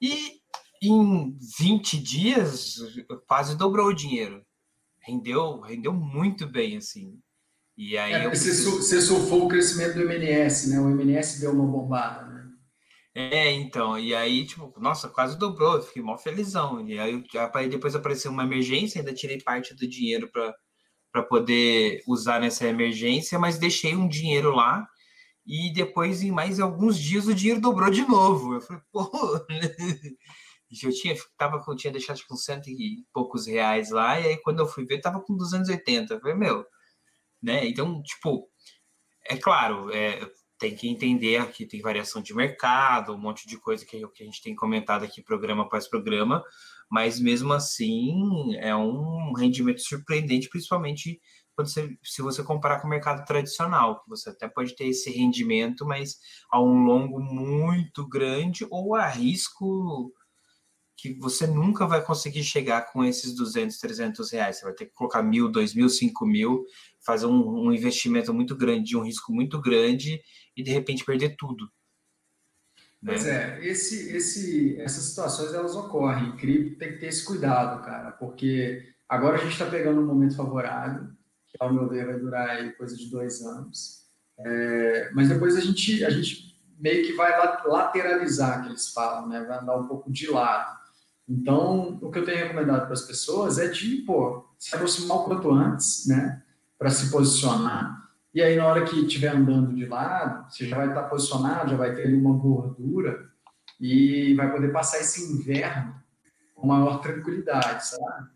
E 0.00 0.38
em 0.82 1.36
20 1.58 1.98
dias, 1.98 2.76
quase 3.26 3.56
dobrou 3.56 3.88
o 3.88 3.94
dinheiro. 3.94 4.44
Rendeu, 5.00 5.60
rendeu 5.60 5.92
muito 5.92 6.46
bem, 6.46 6.76
assim. 6.76 7.18
E 7.76 7.96
aí 7.96 8.12
é, 8.12 8.26
eu... 8.26 8.30
você, 8.30 8.52
você 8.52 9.00
surfou 9.00 9.46
o 9.46 9.48
crescimento 9.48 9.94
do 9.94 10.02
MNS, 10.02 10.70
né? 10.70 10.80
O 10.80 10.88
MNS 10.88 11.40
deu 11.40 11.52
uma 11.52 11.66
bombada, 11.66 12.26
né? 12.26 12.48
É, 13.14 13.50
então, 13.50 13.98
e 13.98 14.14
aí, 14.14 14.46
tipo, 14.46 14.72
nossa, 14.78 15.08
quase 15.08 15.36
dobrou, 15.36 15.76
eu 15.76 15.82
fiquei 15.82 16.02
mó 16.02 16.16
felizão. 16.16 16.86
E 16.86 16.98
aí, 16.98 17.24
depois 17.68 17.94
apareceu 17.96 18.30
uma 18.30 18.44
emergência, 18.44 19.00
ainda 19.00 19.12
tirei 19.12 19.40
parte 19.40 19.74
do 19.74 19.88
dinheiro 19.88 20.30
para 20.30 21.22
poder 21.24 22.02
usar 22.06 22.40
nessa 22.40 22.66
emergência, 22.66 23.38
mas 23.38 23.58
deixei 23.58 23.96
um 23.96 24.08
dinheiro 24.08 24.52
lá 24.54 24.86
e 25.48 25.72
depois, 25.72 26.22
em 26.22 26.30
mais 26.30 26.60
alguns 26.60 26.98
dias, 26.98 27.26
o 27.26 27.34
dinheiro 27.34 27.58
dobrou 27.58 27.90
de 27.90 28.06
novo. 28.06 28.54
Eu 28.54 28.60
falei, 28.60 28.82
pô. 28.92 29.10
eu 30.82 30.92
tinha, 30.92 31.16
tava, 31.38 31.64
eu 31.66 31.76
tinha 31.76 31.92
deixado 31.92 32.20
com 32.28 32.36
cento 32.36 32.68
e 32.68 33.02
poucos 33.14 33.46
reais 33.46 33.90
lá, 33.90 34.20
e 34.20 34.26
aí 34.26 34.36
quando 34.36 34.58
eu 34.58 34.66
fui 34.66 34.84
ver, 34.84 35.00
tava 35.00 35.20
com 35.20 35.34
280. 35.34 36.12
Eu 36.12 36.20
falei, 36.20 36.36
meu, 36.36 36.66
né? 37.42 37.66
Então, 37.66 38.02
tipo, 38.02 38.46
é 39.26 39.38
claro, 39.38 39.90
é, 39.90 40.30
tem 40.58 40.74
que 40.74 40.86
entender 40.86 41.50
que 41.52 41.64
tem 41.64 41.80
variação 41.80 42.20
de 42.20 42.34
mercado, 42.34 43.14
um 43.14 43.18
monte 43.18 43.48
de 43.48 43.56
coisa 43.56 43.86
que, 43.86 44.06
que 44.08 44.22
a 44.22 44.26
gente 44.26 44.42
tem 44.42 44.54
comentado 44.54 45.04
aqui 45.04 45.22
programa 45.22 45.62
após 45.62 45.88
programa, 45.88 46.42
mas 46.90 47.18
mesmo 47.18 47.54
assim 47.54 48.54
é 48.56 48.76
um 48.76 49.32
rendimento 49.32 49.80
surpreendente, 49.80 50.50
principalmente 50.50 51.20
quando 51.58 51.70
você, 51.70 51.98
se 52.04 52.22
você 52.22 52.40
comparar 52.44 52.80
com 52.80 52.86
o 52.86 52.90
mercado 52.90 53.26
tradicional, 53.26 54.00
que 54.00 54.08
você 54.08 54.30
até 54.30 54.46
pode 54.46 54.76
ter 54.76 54.86
esse 54.86 55.10
rendimento, 55.10 55.84
mas 55.84 56.20
a 56.52 56.62
um 56.62 56.84
longo 56.84 57.18
muito 57.18 58.08
grande 58.08 58.64
ou 58.70 58.94
a 58.94 59.08
risco 59.08 60.14
que 60.96 61.18
você 61.18 61.48
nunca 61.48 61.84
vai 61.84 62.00
conseguir 62.00 62.44
chegar 62.44 62.92
com 62.92 63.04
esses 63.04 63.34
200, 63.34 63.76
300 63.76 64.30
reais. 64.30 64.58
Você 64.58 64.66
vai 64.66 64.72
ter 64.72 64.86
que 64.86 64.92
colocar 64.92 65.20
mil, 65.20 65.50
dois 65.50 65.74
mil, 65.74 65.88
cinco 65.88 66.24
mil, 66.24 66.64
fazer 67.04 67.26
um, 67.26 67.66
um 67.66 67.72
investimento 67.72 68.32
muito 68.32 68.54
grande, 68.54 68.96
um 68.96 69.02
risco 69.02 69.32
muito 69.32 69.60
grande 69.60 70.22
e 70.56 70.62
de 70.62 70.70
repente 70.70 71.04
perder 71.04 71.34
tudo. 71.36 71.64
Né? 73.02 73.14
Pois 73.14 73.26
é, 73.26 73.66
esse, 73.66 74.16
esse, 74.16 74.80
essas 74.80 75.02
situações 75.06 75.52
elas 75.52 75.74
ocorrem. 75.74 76.36
Cripto 76.36 76.78
tem 76.78 76.92
que 76.92 76.98
ter 76.98 77.08
esse 77.08 77.24
cuidado, 77.24 77.84
cara, 77.84 78.12
porque 78.12 78.94
agora 79.08 79.38
a 79.38 79.40
gente 79.40 79.54
está 79.54 79.66
pegando 79.66 80.00
um 80.00 80.06
momento 80.06 80.36
favorável, 80.36 81.17
ao 81.58 81.72
meu 81.72 81.88
ver 81.88 82.06
vai 82.06 82.18
durar 82.18 82.50
aí 82.50 82.72
coisa 82.72 82.96
de 82.96 83.10
dois 83.10 83.42
anos. 83.42 84.06
É, 84.38 85.10
mas 85.14 85.28
depois 85.28 85.56
a 85.56 85.60
gente, 85.60 86.04
a 86.04 86.10
gente 86.10 86.58
meio 86.78 87.04
que 87.06 87.12
vai 87.14 87.32
lateralizar, 87.66 88.62
que 88.62 88.68
eles 88.68 88.88
falam, 88.88 89.28
né? 89.28 89.44
Vai 89.44 89.58
andar 89.58 89.76
um 89.76 89.86
pouco 89.86 90.10
de 90.10 90.30
lado. 90.30 90.78
Então, 91.28 91.98
o 92.00 92.10
que 92.10 92.18
eu 92.18 92.24
tenho 92.24 92.38
recomendado 92.38 92.84
para 92.84 92.94
as 92.94 93.02
pessoas 93.02 93.58
é 93.58 93.68
de, 93.68 93.96
pô, 93.98 94.46
se 94.58 94.74
aproximar 94.74 95.18
o 95.18 95.24
quanto 95.24 95.50
antes, 95.50 96.06
né? 96.06 96.42
Para 96.78 96.90
se 96.90 97.10
posicionar. 97.10 98.08
E 98.32 98.40
aí, 98.40 98.56
na 98.56 98.66
hora 98.66 98.84
que 98.84 99.00
estiver 99.00 99.34
andando 99.34 99.74
de 99.74 99.86
lado, 99.86 100.50
você 100.50 100.66
já 100.66 100.76
vai 100.76 100.88
estar 100.88 101.04
posicionado, 101.04 101.70
já 101.70 101.76
vai 101.76 101.94
ter 101.94 102.14
uma 102.14 102.34
gordura 102.34 103.28
e 103.80 104.34
vai 104.34 104.50
poder 104.50 104.72
passar 104.72 105.00
esse 105.00 105.32
inverno 105.32 105.94
com 106.54 106.66
maior 106.66 107.00
tranquilidade, 107.00 107.88
sabe? 107.88 108.28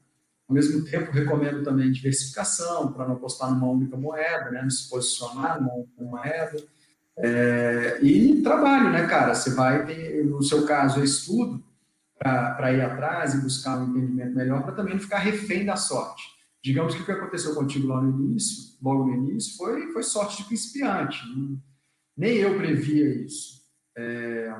Ao 0.48 0.54
mesmo 0.54 0.84
tempo, 0.84 1.12
recomendo 1.12 1.62
também 1.62 1.90
diversificação, 1.90 2.92
para 2.92 3.06
não 3.06 3.14
apostar 3.14 3.50
numa 3.50 3.68
única 3.68 3.96
moeda, 3.96 4.50
né? 4.50 4.62
não 4.62 4.70
se 4.70 4.88
posicionar 4.88 5.60
numa 5.60 5.74
única 5.74 6.02
moeda. 6.02 6.64
É, 7.16 7.98
e 8.02 8.42
trabalho, 8.42 8.90
né, 8.90 9.06
cara? 9.06 9.34
Você 9.34 9.50
vai 9.54 9.86
ter, 9.86 10.24
no 10.24 10.42
seu 10.42 10.66
caso, 10.66 11.00
é 11.00 11.04
estudo, 11.04 11.62
para 12.18 12.72
ir 12.72 12.80
atrás 12.80 13.34
e 13.34 13.40
buscar 13.40 13.78
um 13.78 13.90
entendimento 13.90 14.34
melhor, 14.34 14.62
para 14.62 14.72
também 14.72 14.94
não 14.94 15.00
ficar 15.00 15.18
refém 15.18 15.64
da 15.64 15.76
sorte. 15.76 16.22
Digamos 16.62 16.94
que 16.94 17.02
o 17.02 17.04
que 17.04 17.12
aconteceu 17.12 17.54
contigo 17.54 17.88
lá 17.88 18.00
no 18.00 18.10
início, 18.10 18.76
logo 18.80 19.06
no 19.06 19.14
início, 19.14 19.56
foi, 19.56 19.92
foi 19.92 20.02
sorte 20.04 20.38
de 20.38 20.44
principiante. 20.44 21.20
Nem 22.16 22.36
eu 22.36 22.56
previa 22.56 23.24
isso. 23.24 23.62
É, 23.96 24.54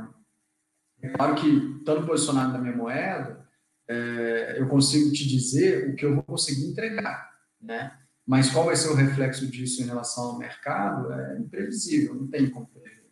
é 1.03 1.09
claro 1.11 1.37
que, 1.37 1.49
estando 1.79 2.07
posicionado 2.07 2.53
na 2.53 2.59
minha 2.59 2.77
moeda, 2.77 3.42
é, 3.89 4.57
eu 4.59 4.69
consigo 4.69 5.13
te 5.13 5.27
dizer 5.29 5.91
o 5.91 5.97
que 5.97 6.05
eu 6.05 6.15
vou 6.15 6.23
conseguir 6.23 6.67
entregar, 6.67 7.31
né? 7.61 7.99
Mas 8.27 8.51
qual 8.51 8.67
vai 8.67 8.77
ser 8.77 8.89
o 8.89 8.95
reflexo 8.95 9.47
disso 9.47 9.83
em 9.83 9.87
relação 9.87 10.25
ao 10.25 10.39
mercado 10.39 11.13
é 11.13 11.39
imprevisível, 11.39 12.15
não 12.15 12.29
tem 12.29 12.49
como 12.49 12.67
prever. 12.67 13.03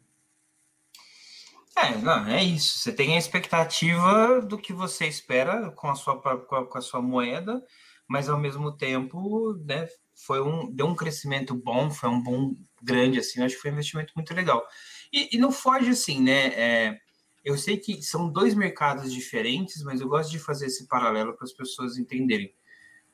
É, 1.77 1.97
não, 1.97 2.27
é 2.27 2.45
isso. 2.45 2.79
Você 2.79 2.93
tem 2.93 3.15
a 3.15 3.19
expectativa 3.19 4.41
do 4.43 4.59
que 4.59 4.73
você 4.73 5.07
espera 5.07 5.71
com 5.71 5.89
a 5.89 5.95
sua, 5.95 6.21
com 6.21 6.79
a 6.79 6.81
sua 6.81 7.01
moeda, 7.01 7.63
mas 8.07 8.29
ao 8.29 8.39
mesmo 8.39 8.77
tempo, 8.77 9.55
né, 9.65 9.89
foi 10.27 10.43
um, 10.43 10.71
deu 10.71 10.87
um 10.87 10.95
crescimento 10.95 11.55
bom, 11.55 11.91
foi 11.91 12.09
um 12.09 12.23
bom 12.23 12.55
grande, 12.83 13.19
assim, 13.19 13.43
acho 13.43 13.57
que 13.57 13.63
foi 13.63 13.71
um 13.71 13.75
investimento 13.75 14.13
muito 14.15 14.35
legal. 14.35 14.67
E, 15.13 15.37
e 15.37 15.39
não 15.39 15.51
foge 15.51 15.91
assim, 15.91 16.21
né? 16.21 16.47
É, 16.49 17.01
eu 17.45 17.57
sei 17.57 17.77
que 17.77 18.03
são 18.03 18.31
dois 18.31 18.55
mercados 18.55 19.13
diferentes, 19.13 19.83
mas 19.83 20.01
eu 20.01 20.09
gosto 20.09 20.31
de 20.31 20.39
fazer 20.39 20.67
esse 20.67 20.87
paralelo 20.87 21.35
para 21.35 21.45
as 21.45 21.53
pessoas 21.53 21.97
entenderem. 21.97 22.55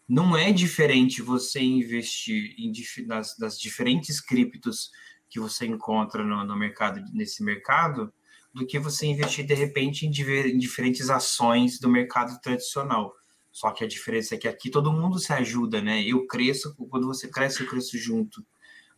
Não 0.09 0.37
é 0.37 0.53
diferente 0.53 1.23
você 1.23 1.61
investir 1.61 2.55
em, 2.59 2.73
nas, 3.07 3.39
nas 3.39 3.59
diferentes 3.59 4.21
criptos 4.21 4.91
que 5.29 5.41
você 5.41 5.67
encontra 5.67 6.25
no, 6.25 6.45
no 6.45 6.57
mercado, 6.57 7.03
nesse 7.13 7.43
mercado, 7.43 8.13
do 8.53 8.67
que 8.67 8.79
você 8.79 9.07
investir 9.07 9.45
de 9.45 9.55
repente 9.55 10.07
em, 10.07 10.11
em 10.11 10.59
diferentes 10.59 11.11
ações 11.11 11.79
do 11.79 11.89
mercado 11.89 12.41
tradicional. 12.41 13.15
Só 13.53 13.71
que 13.71 13.85
a 13.85 13.89
diferença 13.89 14.35
é 14.35 14.39
que 14.39 14.49
aqui 14.49 14.71
todo 14.71 14.93
mundo 14.93 15.19
se 15.19 15.33
ajuda, 15.33 15.81
né? 15.81 16.03
Eu 16.03 16.27
cresço, 16.27 16.75
quando 16.91 17.07
você 17.07 17.29
cresce, 17.29 17.63
eu 17.63 17.69
cresço 17.69 17.99
junto. 17.99 18.45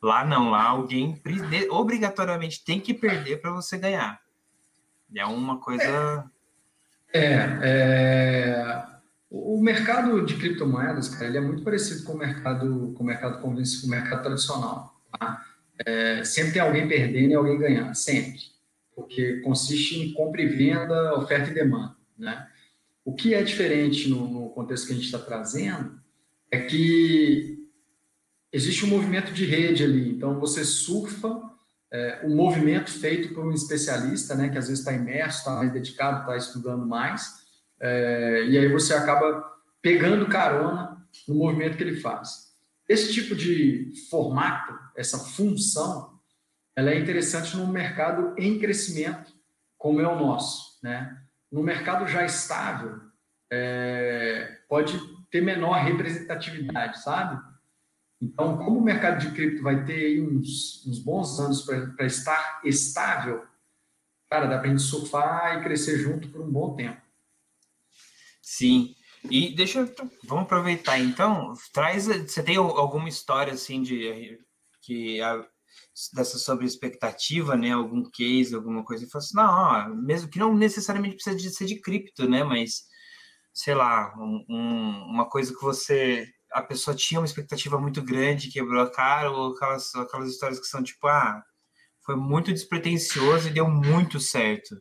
Lá 0.03 0.25
não, 0.25 0.51
lá 0.51 0.65
alguém 0.65 1.21
obrigatoriamente 1.71 2.65
tem 2.65 2.81
que 2.81 2.95
perder 2.95 3.41
para 3.41 3.53
você 3.53 3.77
ganhar. 3.79 4.21
É 5.15 5.25
uma 5.25 5.59
coisa. 5.61 6.31
É, 7.13 7.35
é, 7.63 8.87
o 9.31 9.61
mercado 9.61 10.25
de 10.25 10.37
criptomoedas, 10.37 11.09
cara, 11.09 11.27
ele 11.27 11.39
é 11.39 11.41
muito 11.41 11.63
parecido 11.63 12.05
com 12.05 12.13
o 12.13 12.19
mercado, 12.19 12.93
com 12.97 13.03
o 13.03 13.07
mercado 13.07 13.41
com 13.41 13.49
o 13.49 13.89
mercado 13.89 14.23
tradicional. 14.23 15.01
Tá? 15.19 15.45
É, 15.85 16.25
sempre 16.25 16.53
tem 16.53 16.63
alguém 16.63 16.87
perdendo 16.87 17.31
e 17.31 17.35
alguém 17.35 17.59
ganhando, 17.59 17.95
sempre 17.95 18.59
porque 18.99 19.37
consiste 19.43 19.97
em 20.01 20.13
compra 20.13 20.43
e 20.43 20.49
venda, 20.49 21.15
oferta 21.15 21.51
e 21.51 21.55
demanda. 21.55 21.95
Né? 22.19 22.49
O 23.05 23.15
que 23.15 23.33
é 23.33 23.45
diferente 23.45 24.11
no, 24.11 24.29
no 24.29 24.51
contexto 24.51 24.89
que 24.89 24.93
a 24.93 24.97
gente 24.97 25.05
está 25.05 25.21
trazendo 25.21 26.01
é 26.51 26.59
que 26.59 27.65
existe 28.53 28.85
um 28.85 28.89
movimento 28.89 29.33
de 29.33 29.45
rede 29.45 29.85
ali, 29.85 30.11
então 30.11 30.41
você 30.41 30.65
surfa 30.65 31.41
é, 31.93 32.21
um 32.25 32.35
movimento 32.35 32.91
feito 32.91 33.35
por 33.35 33.47
um 33.47 33.53
especialista, 33.53 34.35
né, 34.35 34.49
que 34.49 34.59
às 34.59 34.69
vezes 34.69 34.81
está 34.81 34.93
imerso, 34.93 35.39
está 35.39 35.53
mais 35.53 35.73
dedicado, 35.73 36.21
está 36.21 36.37
estudando 36.37 36.87
mais, 36.87 37.47
é, 37.81 38.45
e 38.49 38.59
aí 38.59 38.69
você 38.69 38.95
acaba 38.95 39.45
pegando 39.81 40.29
carona 40.29 41.07
no 41.27 41.35
movimento 41.35 41.77
que 41.77 41.83
ele 41.83 42.01
faz. 42.01 42.49
Esse 42.89 43.13
tipo 43.13 43.35
de 43.35 43.93
formato, 44.11 44.79
essa 44.97 45.19
função, 45.19 46.19
ela 46.75 46.91
é 46.91 46.99
interessante 46.99 47.57
num 47.57 47.67
mercado 47.67 48.35
em 48.39 48.59
crescimento, 48.59 49.33
como 49.77 50.01
é 50.01 50.09
o 50.09 50.19
nosso. 50.19 50.79
Né? 50.83 51.17
No 51.51 51.63
mercado 51.63 52.07
já 52.07 52.25
estável, 52.25 53.01
é, 53.51 54.59
pode 54.69 54.99
ter 55.31 55.41
menor 55.41 55.83
representatividade, 55.85 57.03
sabe? 57.03 57.43
Então, 58.21 58.59
como 58.59 58.81
o 58.81 58.83
mercado 58.83 59.21
de 59.21 59.33
cripto 59.33 59.63
vai 59.63 59.85
ter 59.85 60.21
uns, 60.21 60.85
uns 60.87 60.99
bons 60.99 61.39
anos 61.39 61.63
para 61.63 62.07
estar 62.07 62.61
estável, 62.65 63.47
cara, 64.29 64.47
dá 64.47 64.59
para 64.59 64.67
a 64.67 64.71
gente 64.71 64.83
surfar 64.83 65.59
e 65.59 65.63
crescer 65.63 65.99
junto 65.99 66.29
por 66.29 66.41
um 66.41 66.51
bom 66.51 66.75
tempo. 66.75 67.01
Sim. 68.43 68.95
E 69.31 69.55
deixa 69.55 69.81
eu, 69.81 69.95
vamos 70.25 70.45
aproveitar 70.45 70.99
então, 70.99 71.53
traz, 71.73 72.07
você 72.07 72.43
tem 72.43 72.57
alguma 72.57 73.09
história 73.09 73.53
assim 73.53 73.83
de 73.83 74.39
que 74.81 75.21
a, 75.21 75.45
dessa 76.15 76.39
sobre 76.39 76.65
expectativa, 76.65 77.57
né, 77.57 77.73
algum 77.73 78.09
case, 78.11 78.55
alguma 78.55 78.85
coisa, 78.85 79.05
e 79.05 79.11
fala 79.11 79.25
assim, 79.25 79.37
não, 79.37 79.45
ó, 79.45 79.89
mesmo 79.95 80.31
que 80.31 80.39
não 80.39 80.55
necessariamente 80.55 81.17
precisa 81.17 81.37
de 81.37 81.51
ser 81.51 81.67
de 81.67 81.81
cripto, 81.81 82.29
né, 82.29 82.45
mas, 82.45 82.85
sei 83.53 83.75
lá, 83.75 84.15
um, 84.17 84.45
um, 84.49 85.05
uma 85.07 85.29
coisa 85.29 85.53
que 85.53 85.61
você, 85.61 86.27
a 86.53 86.63
pessoa 86.63 86.97
tinha 86.97 87.21
uma 87.21 87.27
expectativa 87.27 87.79
muito 87.79 88.03
grande, 88.03 88.51
quebrou 88.51 88.83
a 88.83 88.91
cara, 88.91 89.31
ou 89.31 89.53
aquelas, 89.55 89.95
aquelas 89.95 90.31
histórias 90.31 90.59
que 90.59 90.67
são 90.67 90.83
tipo, 90.83 91.07
ah, 91.07 91.43
foi 92.05 92.17
muito 92.17 92.53
despretensioso 92.53 93.49
e 93.49 93.53
deu 93.53 93.69
muito 93.69 94.19
certo. 94.19 94.81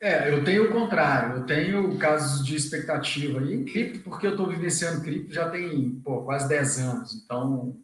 É, 0.00 0.34
eu 0.34 0.42
tenho 0.42 0.68
o 0.68 0.72
contrário, 0.72 1.36
eu 1.36 1.46
tenho 1.46 1.96
casos 1.96 2.44
de 2.44 2.56
expectativa 2.56 3.38
aí 3.38 3.54
em 3.54 3.64
cripto, 3.64 4.00
porque 4.00 4.26
eu 4.26 4.32
estou 4.32 4.48
vivenciando 4.48 5.00
cripto 5.00 5.32
já 5.32 5.48
tem 5.48 6.00
pô, 6.04 6.24
quase 6.24 6.48
10 6.48 6.78
anos, 6.80 7.14
então 7.14 7.80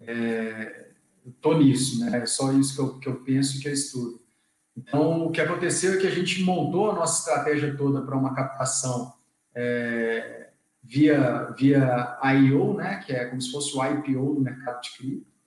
é, 0.00 0.90
estou 1.26 1.58
nisso, 1.58 1.98
né? 1.98 2.20
É 2.20 2.26
só 2.26 2.52
isso 2.52 2.74
que 2.74 2.80
eu, 2.80 2.98
que 3.00 3.08
eu 3.08 3.16
penso 3.24 3.56
e 3.56 3.60
que 3.60 3.68
eu 3.68 3.72
estudo. 3.72 4.22
Então, 4.76 5.26
o 5.26 5.32
que 5.32 5.40
aconteceu 5.40 5.94
é 5.94 5.96
que 5.96 6.06
a 6.06 6.10
gente 6.10 6.44
montou 6.44 6.90
a 6.90 6.94
nossa 6.94 7.18
estratégia 7.18 7.76
toda 7.76 8.02
para 8.02 8.16
uma 8.16 8.34
captação 8.34 9.12
é, 9.52 10.47
via, 10.82 11.54
via 11.56 12.18
IO, 12.34 12.74
né? 12.74 13.02
Que 13.04 13.12
é 13.12 13.26
como 13.26 13.40
se 13.40 13.50
fosse 13.50 13.76
o 13.76 13.84
IPO 13.84 14.34
do 14.34 14.40
mercado 14.40 14.80
de 14.80 14.90
cripto. 14.96 15.38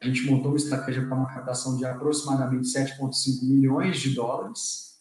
A 0.00 0.06
gente 0.06 0.26
montou 0.26 0.50
uma 0.50 0.56
estratégia 0.56 1.06
para 1.06 1.16
uma 1.16 1.32
captação 1.32 1.76
de 1.76 1.84
aproximadamente 1.84 2.66
7,5 2.66 3.44
milhões 3.44 4.00
de 4.00 4.14
dólares. 4.14 5.00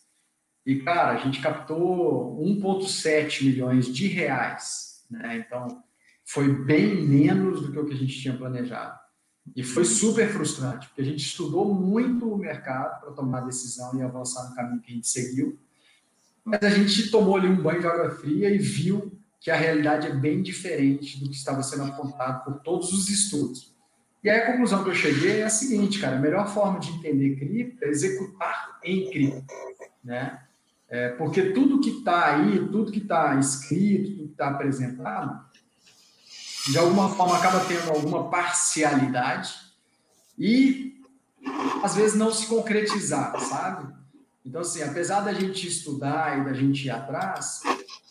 E, 0.63 0.79
cara, 0.79 1.13
a 1.13 1.17
gente 1.17 1.41
captou 1.41 2.39
1,7 2.39 3.43
milhões 3.43 3.87
de 3.87 4.07
reais. 4.07 5.03
Né? 5.09 5.37
Então, 5.37 5.83
foi 6.23 6.53
bem 6.53 7.07
menos 7.07 7.61
do 7.61 7.71
que 7.71 7.79
o 7.79 7.85
que 7.85 7.93
a 7.93 7.97
gente 7.97 8.21
tinha 8.21 8.37
planejado. 8.37 8.99
E 9.55 9.63
foi 9.63 9.83
super 9.85 10.29
frustrante, 10.29 10.87
porque 10.87 11.01
a 11.01 11.05
gente 11.05 11.25
estudou 11.25 11.73
muito 11.73 12.31
o 12.31 12.37
mercado 12.37 13.01
para 13.01 13.11
tomar 13.11 13.39
a 13.39 13.45
decisão 13.45 13.97
e 13.97 14.03
avançar 14.03 14.47
no 14.49 14.55
caminho 14.55 14.81
que 14.81 14.91
a 14.91 14.95
gente 14.95 15.07
seguiu. 15.07 15.59
Mas 16.45 16.61
a 16.61 16.69
gente 16.69 17.09
tomou 17.09 17.35
ali 17.35 17.47
um 17.47 17.61
banho 17.61 17.81
de 17.81 17.87
água 17.87 18.11
fria 18.11 18.49
e 18.49 18.59
viu 18.59 19.11
que 19.41 19.49
a 19.49 19.55
realidade 19.55 20.05
é 20.05 20.13
bem 20.13 20.43
diferente 20.43 21.19
do 21.19 21.27
que 21.27 21.35
estava 21.35 21.63
sendo 21.63 21.85
apontado 21.85 22.45
por 22.45 22.61
todos 22.61 22.93
os 22.93 23.09
estudos. 23.09 23.75
E 24.23 24.29
aí 24.29 24.39
a 24.39 24.51
conclusão 24.51 24.83
que 24.83 24.91
eu 24.91 24.95
cheguei 24.95 25.41
é 25.41 25.45
a 25.45 25.49
seguinte, 25.49 25.99
cara, 25.99 26.15
a 26.15 26.19
melhor 26.19 26.47
forma 26.47 26.79
de 26.79 26.91
entender 26.91 27.35
cripto 27.37 27.83
é 27.83 27.89
executar 27.89 28.79
em 28.83 29.09
cripto, 29.09 29.51
né? 30.03 30.43
É, 30.87 31.09
porque 31.09 31.51
tudo 31.53 31.81
que 31.81 31.89
está 31.89 32.35
aí, 32.35 32.59
tudo 32.67 32.91
que 32.91 32.99
está 32.99 33.35
escrito, 33.39 34.11
tudo 34.11 34.27
que 34.27 34.33
está 34.33 34.49
apresentado, 34.49 35.43
de 36.67 36.77
alguma 36.77 37.09
forma 37.09 37.35
acaba 37.35 37.65
tendo 37.65 37.89
alguma 37.89 38.29
parcialidade 38.29 39.55
e 40.37 41.01
às 41.83 41.95
vezes 41.95 42.15
não 42.15 42.31
se 42.31 42.45
concretizar, 42.45 43.39
sabe? 43.39 43.91
Então, 44.45 44.61
assim, 44.61 44.83
apesar 44.83 45.21
da 45.21 45.33
gente 45.33 45.67
estudar 45.67 46.39
e 46.39 46.45
da 46.45 46.53
gente 46.53 46.85
ir 46.85 46.91
atrás, 46.91 47.61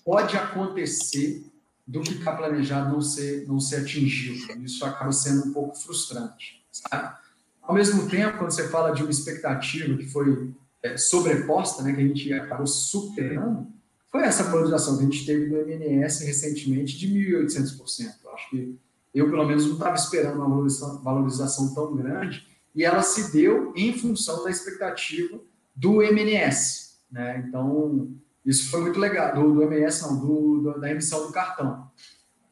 pode 0.05 0.37
acontecer 0.37 1.45
do 1.87 2.01
que 2.01 2.15
está 2.15 2.33
planejado 2.33 2.93
não 2.93 3.01
ser, 3.01 3.47
não 3.49 3.59
ser 3.59 3.83
atingido. 3.83 4.53
Isso 4.65 4.85
acaba 4.85 5.13
sendo 5.13 5.49
um 5.49 5.53
pouco 5.53 5.77
frustrante, 5.77 6.65
sabe? 6.71 7.19
Ao 7.63 7.75
mesmo 7.75 8.09
tempo, 8.09 8.39
quando 8.39 8.51
você 8.51 8.69
fala 8.69 8.93
de 8.93 9.03
uma 9.03 9.11
expectativa 9.11 9.97
que 9.97 10.07
foi 10.07 10.53
é, 10.83 10.97
sobreposta, 10.97 11.83
né, 11.83 11.93
que 11.93 12.01
a 12.01 12.07
gente 12.07 12.33
acabou 12.33 12.67
superando, 12.67 13.67
foi 14.11 14.23
essa 14.23 14.45
valorização 14.45 14.97
que 14.97 15.03
a 15.03 15.07
gente 15.07 15.25
teve 15.25 15.49
do 15.49 15.57
MNS 15.57 16.25
recentemente 16.25 16.99
de 16.99 17.09
1.800%. 17.09 18.13
Acho 18.35 18.51
que 18.51 18.79
eu, 19.15 19.29
pelo 19.29 19.47
menos, 19.47 19.67
não 19.67 19.75
estava 19.75 19.95
esperando 19.95 20.37
uma 20.37 20.49
valorização, 20.49 21.03
valorização 21.03 21.75
tão 21.75 21.97
grande 21.97 22.47
e 22.75 22.85
ela 22.85 23.03
se 23.03 23.33
deu 23.33 23.73
em 23.77 23.93
função 23.93 24.45
da 24.45 24.51
expectativa 24.51 25.39
do 25.75 26.03
MNS. 26.03 26.99
Né? 27.11 27.45
Então, 27.47 28.11
isso 28.51 28.69
foi 28.69 28.81
muito 28.81 28.99
legal. 28.99 29.33
Do, 29.33 29.55
do 29.55 29.63
MNS, 29.63 30.03
não, 30.03 30.21
do, 30.21 30.61
do, 30.61 30.81
da 30.81 30.91
emissão 30.91 31.25
do 31.27 31.33
cartão. 31.33 31.89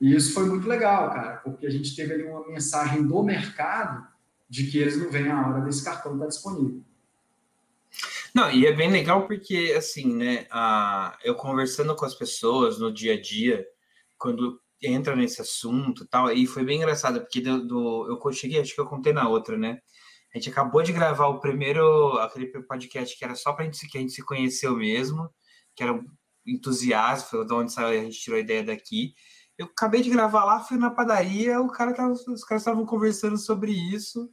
E 0.01 0.15
isso 0.15 0.33
foi 0.33 0.47
muito 0.47 0.69
legal, 0.69 1.11
cara, 1.11 1.39
porque 1.39 1.67
a 1.67 1.71
gente 1.71 1.95
teve 1.97 2.15
ali 2.15 2.23
uma 2.23 2.47
mensagem 2.47 3.05
do 3.05 3.21
mercado 3.23 4.07
de 4.49 4.71
que 4.71 4.79
eles 4.79 4.97
não 4.97 5.11
veem 5.11 5.29
a 5.29 5.49
hora 5.49 5.61
desse 5.61 5.85
cartão 5.85 6.15
estar 6.15 6.29
disponível. 6.29 6.81
Não, 8.33 8.49
e 8.49 8.65
é 8.65 8.73
bem 8.73 8.93
legal 8.93 9.27
porque, 9.27 9.75
assim, 9.77 10.15
né, 10.15 10.47
a, 10.51 11.19
eu 11.25 11.35
conversando 11.35 11.97
com 11.97 12.05
as 12.05 12.15
pessoas 12.15 12.79
no 12.79 12.93
dia 12.93 13.15
a 13.15 13.21
dia, 13.21 13.67
quando 14.17 14.61
entra 14.81 15.17
nesse 15.17 15.41
assunto 15.41 16.07
tal, 16.07 16.31
e 16.31 16.47
foi 16.47 16.65
bem 16.65 16.79
engraçado, 16.79 17.21
porque 17.21 17.41
do, 17.41 17.67
do, 17.67 18.21
eu 18.25 18.33
cheguei, 18.33 18.61
acho 18.61 18.75
que 18.75 18.81
eu 18.81 18.87
contei 18.87 19.13
na 19.13 19.29
outra, 19.29 19.59
né, 19.59 19.81
a 20.33 20.39
gente 20.39 20.51
acabou 20.51 20.83
de 20.83 20.93
gravar 20.93 21.27
o 21.27 21.41
primeiro, 21.41 22.17
aquele 22.19 22.47
podcast 22.63 23.19
que 23.19 23.25
era 23.25 23.35
só 23.35 23.53
pra 23.53 23.65
gente, 23.65 23.89
que 23.89 23.99
a 23.99 24.01
gente 24.01 24.13
se 24.13 24.23
conheceu 24.23 24.77
mesmo, 24.77 25.29
que 25.79 25.85
era 25.85 26.05
entusiasmo, 26.45 27.29
foi 27.29 27.47
de 27.47 27.55
onde 27.55 27.73
saiu, 27.73 28.01
a 28.01 28.05
gente 28.05 28.19
tirou 28.19 28.37
a 28.37 28.41
ideia 28.41 28.65
daqui, 28.65 29.15
eu 29.57 29.67
acabei 29.67 30.03
de 30.03 30.11
gravar 30.11 30.45
lá, 30.45 30.61
fui 30.61 30.77
na 30.77 30.91
padaria, 30.91 31.61
o 31.61 31.69
cara 31.69 31.95
tava, 31.95 32.13
os 32.13 32.45
caras 32.45 32.63
estavam 32.63 32.85
conversando 32.85 33.39
sobre 33.39 33.71
isso, 33.73 34.29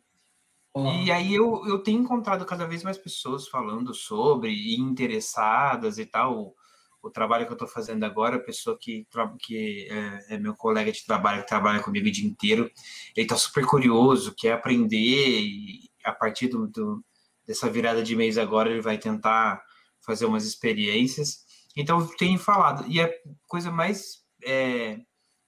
e 1.04 1.10
aí 1.10 1.34
eu, 1.34 1.66
eu 1.68 1.80
tenho 1.80 2.02
encontrado 2.02 2.46
cada 2.46 2.68
vez 2.68 2.84
mais 2.84 2.98
pessoas 2.98 3.48
falando 3.48 3.94
sobre 3.94 4.52
e 4.52 4.76
interessadas 4.76 5.98
e 5.98 6.06
tal. 6.06 6.38
O, 6.38 6.56
o 7.02 7.10
trabalho 7.10 7.46
que 7.46 7.52
eu 7.52 7.56
estou 7.56 7.68
fazendo 7.68 8.04
agora, 8.04 8.36
a 8.36 8.44
pessoa 8.44 8.78
que, 8.78 9.08
que 9.40 9.88
é, 9.90 10.36
é, 10.36 10.38
meu 10.38 10.54
colega 10.54 10.92
de 10.92 11.06
trabalho, 11.06 11.44
que 11.44 11.48
trabalha 11.48 11.82
comigo 11.82 12.08
o 12.08 12.12
dia 12.12 12.28
inteiro, 12.28 12.70
ele 13.16 13.26
está 13.26 13.38
super 13.38 13.66
curioso, 13.66 14.36
quer 14.36 14.52
aprender 14.52 15.40
e 15.40 15.90
a 16.04 16.12
partir 16.12 16.50
do, 16.50 16.68
do, 16.68 17.02
dessa 17.48 17.70
virada 17.70 18.04
de 18.04 18.14
mês 18.14 18.38
agora 18.38 18.70
ele 18.70 18.82
vai 18.82 18.98
tentar 18.98 19.64
fazer 20.06 20.26
umas 20.26 20.46
experiências. 20.46 21.46
Então 21.76 22.08
tenho 22.18 22.40
falado, 22.40 22.86
e 22.88 23.02
a 23.02 23.10
coisa 23.48 23.72
mais 23.72 24.24
é, 24.44 25.00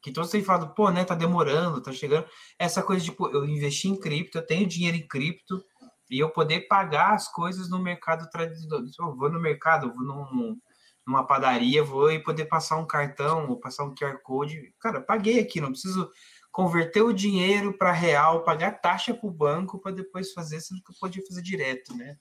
que 0.02 0.12
todos 0.12 0.30
têm 0.30 0.44
falado, 0.44 0.74
pô, 0.74 0.90
né, 0.90 1.04
tá 1.06 1.16
demorando, 1.16 1.82
tá 1.82 1.92
chegando. 1.92 2.28
Essa 2.60 2.84
coisa 2.84 3.04
de, 3.04 3.12
pô, 3.12 3.30
eu 3.30 3.46
investi 3.46 3.88
em 3.88 4.00
cripto, 4.00 4.38
eu 4.38 4.46
tenho 4.46 4.68
dinheiro 4.68 4.98
em 4.98 5.08
cripto, 5.08 5.64
e 6.10 6.20
eu 6.20 6.30
poder 6.30 6.68
pagar 6.68 7.14
as 7.14 7.28
coisas 7.32 7.70
no 7.70 7.80
mercado 7.80 8.30
tradicional. 8.30 9.12
Eu 9.12 9.18
vou 9.18 9.32
no 9.32 9.40
mercado, 9.40 9.94
vou 9.94 10.04
num, 10.04 10.58
numa 11.06 11.26
padaria, 11.26 11.84
vou 11.84 12.12
e 12.12 12.24
poder 12.24 12.46
passar 12.46 12.78
um 12.78 12.88
cartão 12.88 13.50
ou 13.50 13.60
passar 13.60 13.84
um 13.84 13.94
QR 13.94 14.18
Code. 14.24 14.74
Cara, 14.80 15.02
paguei 15.02 15.40
aqui, 15.40 15.60
não 15.60 15.72
preciso 15.72 16.10
converter 16.52 17.02
o 17.02 17.14
dinheiro 17.14 17.78
para 17.78 17.92
real, 17.92 18.44
pagar 18.44 18.80
taxa 18.80 19.14
para 19.14 19.28
o 19.28 19.32
banco 19.32 19.80
para 19.80 19.92
depois 19.92 20.34
fazer, 20.34 20.60
sendo 20.60 20.82
que 20.82 20.92
eu 20.92 20.96
podia 21.00 21.24
fazer 21.28 21.42
direto, 21.42 21.96
né? 21.96 22.18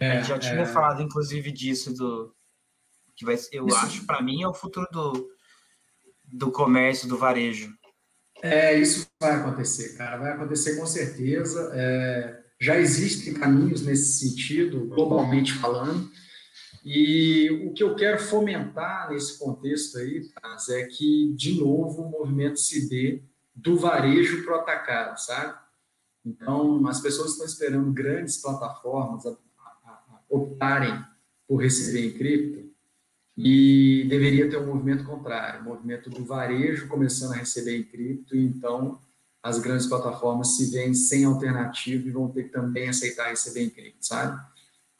É, 0.00 0.10
a 0.10 0.16
gente 0.16 0.28
já 0.28 0.38
tinha 0.38 0.60
é... 0.60 0.66
falado, 0.66 1.02
inclusive, 1.02 1.50
disso 1.50 1.92
do 1.94 2.34
que 3.14 3.24
vai, 3.24 3.36
eu 3.52 3.66
Isso... 3.66 3.76
acho, 3.76 4.06
para 4.06 4.22
mim, 4.22 4.42
é 4.42 4.48
o 4.48 4.54
futuro 4.54 4.88
do, 4.90 5.30
do 6.24 6.50
comércio, 6.50 7.08
do 7.08 7.18
varejo. 7.18 7.72
É, 8.42 8.76
isso 8.76 9.06
vai 9.20 9.32
acontecer, 9.36 9.96
cara, 9.96 10.16
vai 10.16 10.32
acontecer 10.32 10.76
com 10.76 10.86
certeza. 10.86 11.70
É, 11.74 12.42
já 12.60 12.78
existem 12.78 13.34
caminhos 13.34 13.82
nesse 13.82 14.18
sentido, 14.18 14.86
globalmente 14.88 15.52
falando, 15.52 16.10
e 16.84 17.48
o 17.64 17.72
que 17.72 17.82
eu 17.84 17.94
quero 17.94 18.18
fomentar 18.18 19.10
nesse 19.10 19.38
contexto 19.38 19.98
aí, 19.98 20.28
Taz, 20.40 20.68
é 20.68 20.84
que, 20.86 21.32
de 21.36 21.60
novo, 21.60 22.02
o 22.02 22.10
movimento 22.10 22.58
se 22.58 22.88
dê 22.88 23.22
do 23.54 23.78
varejo 23.78 24.44
para 24.44 24.56
o 24.56 24.60
atacado, 24.60 25.16
sabe? 25.20 25.56
Então, 26.24 26.84
as 26.88 27.00
pessoas 27.00 27.32
estão 27.32 27.46
esperando 27.46 27.92
grandes 27.92 28.38
plataformas 28.38 29.24
optarem 30.32 31.04
por 31.46 31.56
receber 31.58 32.06
em 32.06 32.12
cripto, 32.12 32.72
e 33.36 34.06
deveria 34.08 34.48
ter 34.48 34.58
um 34.58 34.66
movimento 34.66 35.04
contrário, 35.04 35.60
um 35.60 35.64
movimento 35.64 36.10
do 36.10 36.24
varejo 36.24 36.88
começando 36.88 37.32
a 37.32 37.36
receber 37.36 37.76
em 37.76 37.82
cripto, 37.82 38.36
e 38.36 38.44
então 38.44 38.98
as 39.42 39.58
grandes 39.58 39.86
plataformas 39.86 40.56
se 40.56 40.70
veem 40.70 40.94
sem 40.94 41.24
alternativa 41.24 42.06
e 42.06 42.10
vão 42.10 42.30
ter 42.30 42.44
que 42.44 42.50
também 42.50 42.88
aceitar 42.88 43.28
receber 43.28 43.62
em 43.62 43.70
cripto, 43.70 44.06
sabe? 44.06 44.40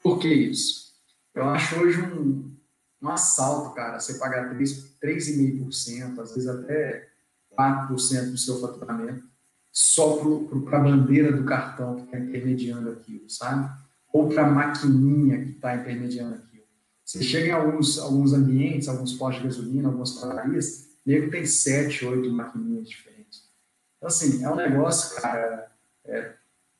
Por 0.02 0.18
que 0.18 0.28
isso? 0.28 0.92
Eu 1.34 1.44
acho 1.44 1.76
hoje 1.80 2.02
um, 2.02 2.54
um 3.00 3.08
assalto, 3.08 3.74
cara, 3.74 4.00
você 4.00 4.18
pagar 4.18 4.52
3,5%, 4.54 6.18
às 6.18 6.34
vezes 6.34 6.48
até 6.48 7.08
4% 7.56 8.30
do 8.30 8.38
seu 8.38 8.60
faturamento, 8.60 9.24
só 9.70 10.18
para 10.64 10.78
a 10.78 10.82
bandeira 10.82 11.32
do 11.32 11.44
cartão 11.44 11.96
que 11.96 12.02
está 12.02 12.18
intermediando 12.18 12.90
aquilo, 12.90 13.30
sabe? 13.30 13.70
Ou 14.12 14.28
para 14.28 14.46
a 14.46 14.50
maquininha 14.50 15.42
que 15.44 15.50
está 15.52 15.74
intermediando 15.74 16.34
aquilo. 16.34 16.64
Você 17.04 17.22
chega 17.22 17.48
em 17.48 17.52
alguns, 17.52 17.98
alguns 17.98 18.32
ambientes, 18.32 18.88
alguns 18.88 19.14
postos 19.14 19.42
de 19.42 19.48
gasolina, 19.48 19.88
algumas 19.88 20.12
padarias, 20.12 20.88
nego 21.04 21.30
tem 21.30 21.44
sete, 21.44 22.04
oito 22.04 22.30
maquininhas 22.32 22.88
diferentes. 22.88 23.42
Então, 23.96 24.08
assim, 24.08 24.44
é 24.44 24.50
um 24.50 24.56
negócio, 24.56 25.20
cara, 25.20 25.72
é, 26.04 26.34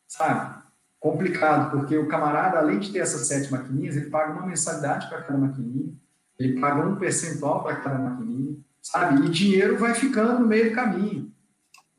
sabe, 0.07 0.63
complicado, 0.99 1.71
porque 1.71 1.97
o 1.97 2.07
camarada, 2.07 2.59
além 2.59 2.79
de 2.79 2.93
ter 2.93 3.01
essas 3.01 3.27
sete 3.27 3.51
maquininhas, 3.51 3.97
ele 3.97 4.11
paga 4.11 4.33
uma 4.33 4.47
mensalidade 4.47 5.09
para 5.09 5.23
cada 5.23 5.39
maquininha, 5.39 5.93
ele 6.39 6.61
paga 6.61 6.87
um 6.87 6.97
percentual 6.97 7.63
para 7.63 7.77
cada 7.77 7.99
maquininha, 7.99 8.57
sabe? 8.81 9.27
E 9.27 9.31
dinheiro 9.31 9.79
vai 9.79 9.95
ficando 9.95 10.41
no 10.41 10.47
meio 10.47 10.71
do 10.71 10.75
caminho, 10.75 11.33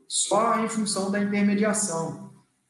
só 0.07 0.63
em 0.63 0.69
função 0.69 1.11
da 1.11 1.21
intermediação. 1.21 2.22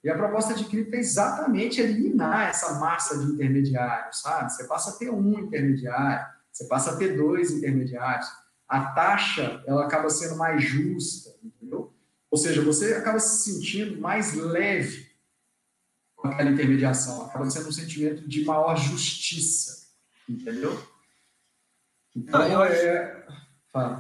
E 0.04 0.10
a 0.10 0.18
proposta 0.18 0.54
de 0.54 0.66
cripto 0.66 0.96
é 0.96 1.00
exatamente 1.00 1.80
eliminar 1.80 2.50
essa 2.50 2.78
massa 2.80 3.18
de 3.18 3.32
intermediários, 3.32 4.20
sabe? 4.20 4.52
Você 4.52 4.66
passa 4.66 4.92
a 4.92 4.94
ter 4.98 5.10
um 5.10 5.40
intermediário, 5.40 6.28
você 6.52 6.66
passa 6.66 6.92
a 6.92 6.98
ter 6.98 7.16
dois 7.16 7.52
intermediários. 7.52 8.28
A 8.68 8.92
taxa, 8.92 9.64
ela 9.66 9.86
acaba 9.86 10.10
sendo 10.10 10.36
mais 10.36 10.62
justa, 10.62 11.34
entendeu? 11.42 11.94
Ou 12.30 12.38
seja, 12.38 12.62
você 12.62 12.96
acaba 12.96 13.20
se 13.20 13.52
sentindo 13.52 14.02
mais 14.02 14.34
leve 14.34 15.10
com 16.16 16.28
aquela 16.28 16.50
intermediação, 16.50 17.26
acaba 17.26 17.50
sendo 17.50 17.70
um 17.70 17.72
sentimento 17.72 18.28
de 18.28 18.44
maior 18.44 18.76
justiça, 18.76 19.88
entendeu? 20.28 20.82
Então, 22.16 22.46
eu 22.48 22.64
é... 22.64 23.26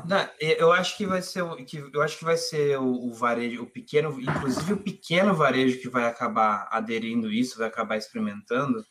Não, 0.05 0.29
eu 0.39 0.71
acho 0.71 0.95
que 0.95 1.05
vai 1.05 1.21
ser 1.23 1.43
que 1.65 1.77
eu 1.77 2.01
acho 2.03 2.19
que 2.19 2.23
vai 2.23 2.37
ser 2.37 2.77
o, 2.77 3.07
o, 3.07 3.13
varejo, 3.13 3.63
o 3.63 3.69
pequeno, 3.69 4.21
inclusive 4.21 4.73
o 4.73 4.83
pequeno 4.83 5.33
varejo 5.33 5.81
que 5.81 5.89
vai 5.89 6.05
acabar 6.05 6.67
aderindo 6.71 7.31
isso, 7.31 7.57
vai 7.57 7.67
acabar 7.67 7.97
experimentando, 7.97 8.85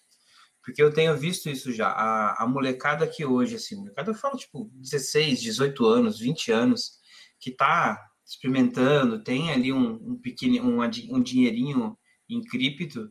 porque 0.64 0.82
eu 0.82 0.92
tenho 0.92 1.16
visto 1.16 1.48
isso 1.48 1.72
já. 1.72 1.88
A, 1.88 2.42
a 2.42 2.48
molecada 2.48 3.06
que 3.06 3.24
hoje, 3.24 3.54
assim, 3.56 3.76
molecada 3.76 4.10
eu 4.10 4.14
falo 4.14 4.36
tipo 4.36 4.70
16, 4.74 5.40
18 5.40 5.86
anos, 5.86 6.18
20 6.18 6.50
anos, 6.50 6.98
que 7.38 7.52
tá 7.52 8.00
experimentando, 8.26 9.22
tem 9.22 9.52
ali 9.52 9.72
um, 9.72 9.94
um 9.94 10.20
pequeno 10.20 10.68
um, 10.68 10.80
um 10.82 11.22
dinheirinho 11.22 11.96
em 12.28 12.42
cripto, 12.42 13.08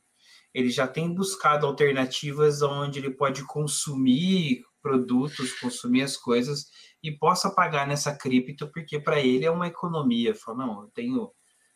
ele 0.54 0.70
já 0.70 0.88
tem 0.88 1.14
buscado 1.14 1.66
alternativas 1.66 2.62
onde 2.62 3.00
ele 3.00 3.12
pode 3.12 3.46
consumir 3.46 4.62
produtos, 4.82 5.54
consumir 5.60 6.02
as 6.02 6.18
coisas 6.18 6.66
e 7.04 7.12
possa 7.12 7.50
pagar 7.50 7.88
nessa 7.88 8.16
cripto, 8.16 8.72
porque 8.72 9.00
para 9.00 9.20
ele 9.20 9.46
é 9.46 9.52
uma 9.52 9.68
economia. 9.68 10.36
Fala, 10.36 10.66
não, 10.66 10.82
eu 10.84 10.88
tenho, 10.94 11.32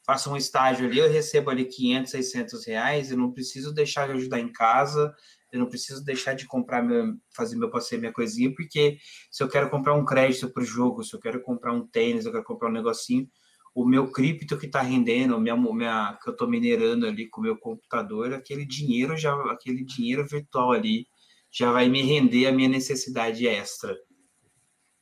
faço 0.05 0.31
um 0.31 0.37
estágio 0.37 0.85
ali, 0.85 0.99
eu 0.99 1.09
recebo 1.09 1.49
ali 1.49 1.65
500, 1.65 2.11
600 2.11 2.65
reais, 2.67 3.11
eu 3.11 3.17
não 3.17 3.31
preciso 3.31 3.73
deixar 3.73 4.07
de 4.07 4.13
ajudar 4.13 4.39
em 4.39 4.51
casa, 4.51 5.13
eu 5.51 5.59
não 5.59 5.67
preciso 5.67 6.03
deixar 6.03 6.33
de 6.33 6.45
comprar, 6.45 6.83
meu, 6.83 7.15
fazer 7.35 7.55
meu 7.55 7.69
passeio, 7.69 8.01
minha 8.01 8.13
coisinha, 8.13 8.53
porque 8.53 8.97
se 9.31 9.43
eu 9.43 9.47
quero 9.47 9.69
comprar 9.69 9.93
um 9.93 10.05
crédito 10.05 10.49
para 10.51 10.61
o 10.61 10.65
jogo, 10.65 11.03
se 11.03 11.15
eu 11.15 11.19
quero 11.19 11.41
comprar 11.41 11.73
um 11.73 11.87
tênis, 11.87 12.25
eu 12.25 12.31
quero 12.31 12.43
comprar 12.43 12.69
um 12.69 12.73
negocinho, 12.73 13.27
o 13.73 13.85
meu 13.85 14.09
cripto 14.09 14.57
que 14.57 14.67
está 14.67 14.81
rendendo, 14.81 15.39
minha, 15.39 15.55
minha, 15.55 16.17
que 16.21 16.29
eu 16.29 16.31
estou 16.31 16.47
minerando 16.47 17.05
ali 17.05 17.27
com 17.27 17.41
o 17.41 17.43
meu 17.43 17.57
computador, 17.57 18.33
aquele 18.33 18.65
dinheiro 18.65 19.17
já, 19.17 19.33
aquele 19.51 19.83
dinheiro 19.83 20.25
virtual 20.25 20.71
ali 20.71 21.05
já 21.51 21.71
vai 21.71 21.89
me 21.89 22.01
render 22.01 22.47
a 22.47 22.51
minha 22.51 22.69
necessidade 22.69 23.47
extra. 23.47 23.95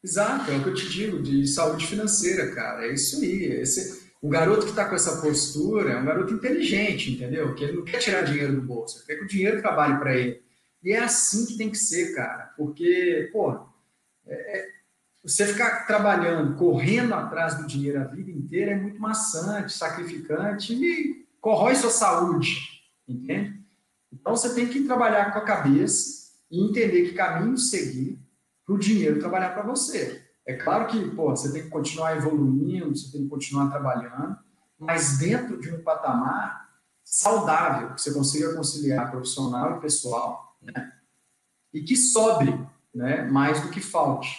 Exato, 0.04 0.52
é 0.52 0.58
o 0.58 0.64
que 0.64 0.70
eu 0.70 0.74
te 0.74 0.90
digo, 0.90 1.22
de 1.22 1.48
saúde 1.48 1.88
financeira, 1.88 2.54
cara. 2.54 2.86
É 2.86 2.94
isso 2.94 3.22
aí. 3.22 3.46
Esse, 3.46 4.12
o 4.22 4.28
garoto 4.28 4.66
que 4.66 4.72
está 4.72 4.86
com 4.86 4.96
essa 4.96 5.22
postura 5.22 5.94
é 5.94 5.98
um 5.98 6.06
garoto 6.06 6.34
inteligente, 6.34 7.12
entendeu? 7.12 7.56
Que 7.56 7.64
ele 7.64 7.78
não 7.78 7.86
quer 7.86 8.00
tirar 8.00 8.24
dinheiro 8.24 8.56
do 8.56 8.62
bolso, 8.62 8.98
ele 8.98 9.06
quer 9.06 9.16
que 9.18 9.24
o 9.24 9.28
dinheiro 9.28 9.62
trabalhe 9.62 9.98
para 9.98 10.16
ele. 10.16 10.44
E 10.84 10.92
é 10.92 11.00
assim 11.00 11.46
que 11.46 11.58
tem 11.58 11.70
que 11.70 11.78
ser, 11.78 12.14
cara, 12.14 12.54
porque, 12.58 13.30
pô, 13.32 13.54
é, 14.28 14.60
é, 14.60 14.70
você 15.24 15.48
ficar 15.48 15.88
trabalhando, 15.88 16.58
correndo 16.58 17.14
atrás 17.14 17.56
do 17.58 17.66
dinheiro 17.66 18.02
a 18.02 18.04
vida 18.04 18.30
inteira 18.30 18.72
é 18.72 18.76
muito 18.76 19.00
maçante, 19.00 19.72
sacrificante 19.72 20.74
e 20.74 21.26
corrói 21.40 21.76
sua 21.76 21.90
saúde, 21.90 22.60
entende? 23.08 23.58
Então 24.12 24.36
você 24.36 24.54
tem 24.54 24.68
que 24.68 24.84
trabalhar 24.84 25.32
com 25.32 25.40
a 25.40 25.46
cabeça 25.46 26.34
e 26.52 26.62
entender 26.62 27.04
que 27.04 27.14
caminho 27.14 27.58
seguir 27.58 28.23
para 28.66 28.76
o 28.76 28.80
dinheiro 28.80 29.20
trabalhar 29.20 29.50
para 29.50 29.64
você. 29.64 30.24
É 30.46 30.56
claro 30.56 30.88
que 30.88 31.12
pô, 31.12 31.30
você 31.30 31.52
tem 31.52 31.64
que 31.64 31.70
continuar 31.70 32.18
evoluindo, 32.18 32.96
você 32.96 33.12
tem 33.12 33.24
que 33.24 33.30
continuar 33.30 33.70
trabalhando, 33.70 34.38
mas 34.78 35.18
dentro 35.18 35.60
de 35.60 35.74
um 35.74 35.82
patamar 35.82 36.70
saudável, 37.04 37.94
que 37.94 38.02
você 38.02 38.14
consiga 38.14 38.54
conciliar 38.54 39.12
profissional 39.12 39.78
e 39.78 39.82
pessoal, 39.82 40.58
né? 40.62 40.94
e 41.74 41.82
que 41.82 41.96
sobre 41.96 42.54
né, 42.94 43.24
mais 43.24 43.62
do 43.62 43.70
que 43.70 43.82
falte. 43.82 44.38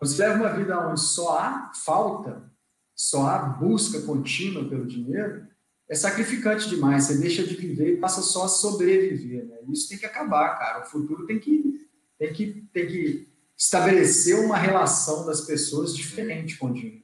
Você 0.00 0.20
leva 0.20 0.42
uma 0.42 0.52
vida 0.52 0.88
onde 0.88 1.00
só 1.00 1.38
há 1.38 1.72
falta, 1.74 2.50
só 2.94 3.26
há 3.26 3.38
busca 3.38 4.00
contínua 4.02 4.68
pelo 4.68 4.86
dinheiro, 4.86 5.46
é 5.88 5.94
sacrificante 5.94 6.68
demais. 6.68 7.04
Você 7.04 7.18
deixa 7.18 7.44
de 7.44 7.54
viver 7.54 7.94
e 7.94 7.96
passa 7.98 8.22
só 8.22 8.44
a 8.44 8.48
sobreviver. 8.48 9.44
Né? 9.44 9.58
Isso 9.68 9.88
tem 9.88 9.98
que 9.98 10.06
acabar, 10.06 10.58
cara. 10.58 10.82
O 10.82 10.86
futuro 10.86 11.26
tem 11.26 11.38
que, 11.38 11.88
tem 12.18 12.32
que, 12.32 12.68
tem 12.72 12.86
que 12.86 13.31
estabelecer 13.56 14.38
uma 14.38 14.56
relação 14.56 15.26
das 15.26 15.42
pessoas 15.42 15.94
diferente 15.94 16.56
com 16.56 16.66
o 16.70 16.74
dinheiro. 16.74 17.02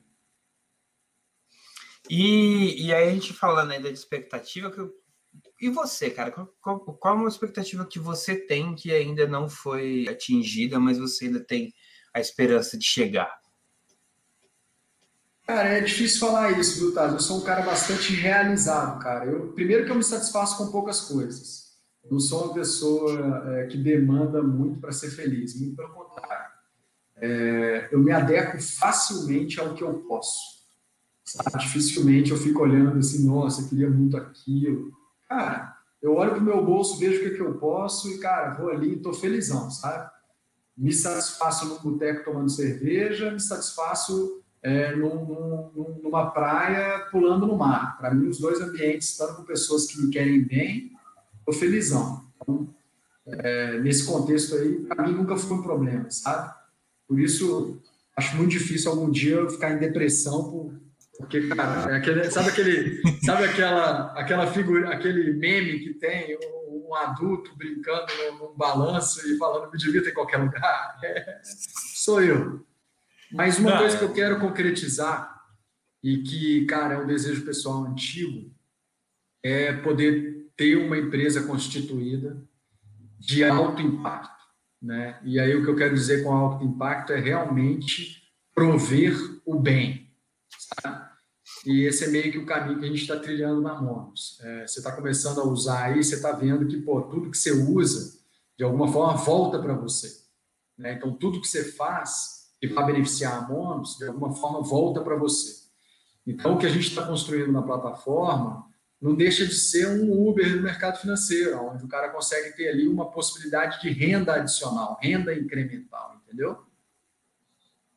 E, 2.11 2.87
e 2.87 2.95
aí 2.95 3.09
a 3.09 3.13
gente 3.13 3.33
falando 3.33 3.71
ainda 3.73 3.93
de 3.93 3.99
expectativa, 3.99 4.71
que, 4.71 4.81
e 5.61 5.69
você, 5.69 6.11
cara, 6.11 6.31
qual, 6.31 6.47
qual, 6.61 6.81
qual 6.81 7.15
é 7.15 7.19
uma 7.19 7.29
expectativa 7.29 7.85
que 7.85 7.99
você 7.99 8.35
tem 8.35 8.75
que 8.75 8.93
ainda 8.93 9.27
não 9.27 9.49
foi 9.49 10.07
atingida, 10.09 10.79
mas 10.79 10.99
você 10.99 11.27
ainda 11.27 11.41
tem 11.41 11.73
a 12.15 12.21
esperança 12.21 12.79
de 12.79 12.85
chegar? 12.85 13.39
Cara, 15.49 15.69
é 15.71 15.81
difícil 15.81 16.21
falar 16.21 16.59
isso, 16.59 16.79
viu, 16.79 16.95
Taz? 16.95 17.13
Eu 17.13 17.21
sou 17.21 17.39
um 17.39 17.45
cara 17.45 17.63
bastante 17.63 18.13
realizado, 18.13 18.99
cara. 19.01 19.25
Eu, 19.25 19.53
primeiro 19.53 19.87
que 19.87 19.91
eu 19.91 19.97
me 19.97 20.05
satisfaço 20.05 20.59
com 20.59 20.71
poucas 20.71 21.01
coisas. 21.01 21.69
Eu 22.05 22.13
não 22.13 22.21
sou 22.21 22.45
uma 22.45 22.55
pessoa 22.55 23.43
é, 23.55 23.67
que 23.67 23.79
demanda 23.79 24.43
muito 24.43 24.79
para 24.79 24.93
ser 24.93 25.11
feliz, 25.11 25.59
muito 25.59 25.75
pelo 25.75 25.89
contrário. 25.95 26.28
É, 27.21 27.89
eu 27.91 27.99
me 27.99 28.13
adequo 28.13 28.61
facilmente 28.61 29.61
ao 29.61 29.75
que 29.75 29.83
eu 29.83 29.95
posso. 30.09 30.59
Sabe? 31.25 31.59
Dificilmente 31.59 32.31
eu 32.31 32.37
fico 32.37 32.63
olhando 32.63 32.99
assim, 32.99 33.27
nossa, 33.27 33.63
eu 33.63 33.69
queria 33.69 33.91
muito 33.91 34.17
aquilo. 34.17 34.93
Cara, 35.29 35.77
eu 36.01 36.15
olho 36.15 36.33
para 36.33 36.41
o 36.41 36.45
meu 36.45 36.65
bolso, 36.65 36.99
vejo 36.99 37.21
o 37.21 37.25
que, 37.25 37.37
que 37.37 37.43
eu 37.43 37.55
posso 37.55 38.09
e, 38.09 38.19
cara, 38.19 38.55
vou 38.55 38.71
ali 38.71 38.91
e 38.91 38.97
estou 38.97 39.13
felizão, 39.13 39.71
sabe? 39.71 40.11
Me 40.77 40.93
satisfaço 40.93 41.67
no 41.67 41.81
boteco 41.81 42.25
tomando 42.25 42.49
cerveja, 42.49 43.33
me 43.33 43.41
satisfaço 43.41 44.43
é, 44.63 44.95
num, 44.95 45.71
num, 45.75 46.01
numa 46.03 46.31
praia 46.31 47.07
pulando 47.11 47.47
no 47.47 47.57
mar. 47.57 47.99
Para 47.99 48.15
mim, 48.15 48.29
os 48.29 48.39
dois 48.39 48.61
ambientes, 48.61 49.11
estando 49.11 49.37
com 49.37 49.43
pessoas 49.43 49.87
que 49.87 50.01
me 50.01 50.11
querem 50.11 50.45
bem, 50.45 50.93
estou 51.41 51.53
felizão. 51.53 52.25
Então, 52.41 52.69
é, 53.27 53.79
nesse 53.81 54.07
contexto 54.07 54.55
aí, 54.55 54.85
para 54.87 55.07
mim 55.07 55.15
nunca 55.15 55.37
foi 55.37 55.57
um 55.57 55.63
problema, 55.63 56.11
sabe? 56.11 56.58
Por 57.09 57.19
isso, 57.19 57.83
acho 58.15 58.37
muito 58.37 58.51
difícil 58.51 58.91
algum 58.91 59.11
dia 59.11 59.37
eu 59.37 59.51
ficar 59.51 59.73
em 59.73 59.79
depressão 59.79 60.51
por, 60.51 60.79
porque, 61.19 61.49
cara, 61.49 61.91
é 61.93 61.97
aquele, 61.97 62.31
sabe 62.31 62.51
aquele, 62.51 63.03
sabe 63.25 63.45
aquela, 63.45 64.13
aquela 64.13 64.47
figura, 64.47 64.95
aquele 64.95 65.33
meme 65.33 65.81
que 65.81 65.95
tem 65.95 66.37
um, 66.37 66.89
um 66.89 66.95
adulto 66.95 67.57
brincando 67.57 68.07
num, 68.39 68.55
balanço 68.57 69.27
e 69.29 69.37
falando 69.37 69.71
me 69.71 69.77
divirta 69.77 70.11
em 70.11 70.15
qualquer 70.15 70.37
lugar? 70.37 70.97
É, 71.03 71.41
sou 71.95 72.23
eu. 72.23 72.65
Mas 73.33 73.59
uma 73.59 73.79
coisa 73.79 73.99
que 73.99 74.05
eu 74.05 74.13
quero 74.13 74.39
concretizar 74.39 75.43
e 76.03 76.19
que, 76.19 76.65
cara, 76.67 76.95
é 76.95 76.99
um 76.99 77.07
desejo 77.07 77.45
pessoal 77.45 77.85
antigo 77.85 78.51
é 79.43 79.73
poder 79.73 80.47
ter 80.57 80.77
uma 80.77 80.97
empresa 80.97 81.43
constituída 81.43 82.41
de 83.19 83.45
alto 83.45 83.83
impacto. 83.83 84.38
Né? 84.81 85.19
E 85.25 85.41
aí 85.41 85.55
o 85.55 85.65
que 85.65 85.71
eu 85.71 85.77
quero 85.77 85.95
dizer 85.95 86.23
com 86.23 86.33
alto 86.33 86.65
impacto 86.65 87.13
é 87.13 87.19
realmente 87.19 88.23
prover 88.55 89.17
o 89.45 89.59
bem. 89.59 90.11
Sabe? 90.81 91.09
E 91.67 91.83
esse 91.85 92.05
é 92.05 92.09
meio 92.09 92.31
que 92.31 92.39
o 92.39 92.47
caminho 92.47 92.79
que 92.79 92.85
a 92.85 92.89
gente 92.89 93.03
está 93.03 93.19
trilhando 93.19 93.61
na 93.61 93.81
Monos. 93.81 94.39
É, 94.43 94.67
você 94.67 94.79
está 94.79 94.93
começando 94.93 95.41
a 95.41 95.45
usar 95.45 95.87
aí, 95.87 96.03
você 96.03 96.15
está 96.15 96.33
vendo 96.33 96.67
que 96.67 96.77
pô, 96.77 97.03
tudo 97.03 97.31
que 97.31 97.39
você 97.39 97.51
usa, 97.51 98.19
de 98.57 98.65
alguma 98.65 98.89
forma, 98.89 99.17
volta 99.17 99.59
para 99.59 99.75
você. 99.75 100.09
Né? 100.77 100.95
Então, 100.95 101.13
tudo 101.13 101.41
que 101.41 101.49
você 101.49 101.73
faz 101.73 102.49
que 102.61 102.69
vai 102.69 102.87
beneficiar 102.87 103.37
a 103.37 103.49
Monos, 103.49 103.97
de 103.97 104.07
alguma 104.07 104.35
forma, 104.35 104.63
volta 104.63 105.01
para 105.01 105.17
você. 105.17 105.69
Então, 106.27 106.55
o 106.55 106.59
que 106.59 106.67
a 106.67 106.71
gente 106.71 106.89
está 106.89 107.07
construindo 107.07 107.53
na 107.53 107.63
plataforma 107.63 108.68
não 109.01 109.15
deixa 109.15 109.47
de 109.47 109.55
ser 109.55 109.87
um 109.89 110.29
Uber 110.29 110.57
do 110.57 110.63
mercado 110.63 110.99
financeiro, 110.99 111.61
onde 111.63 111.85
o 111.85 111.89
cara 111.89 112.11
consegue 112.11 112.57
ter 112.57 112.69
ali 112.69 112.89
uma 112.89 113.11
possibilidade 113.11 113.81
de 113.81 113.91
renda 113.91 114.35
adicional, 114.35 114.99
renda 115.01 115.33
incremental, 115.33 116.21
entendeu? 116.25 116.67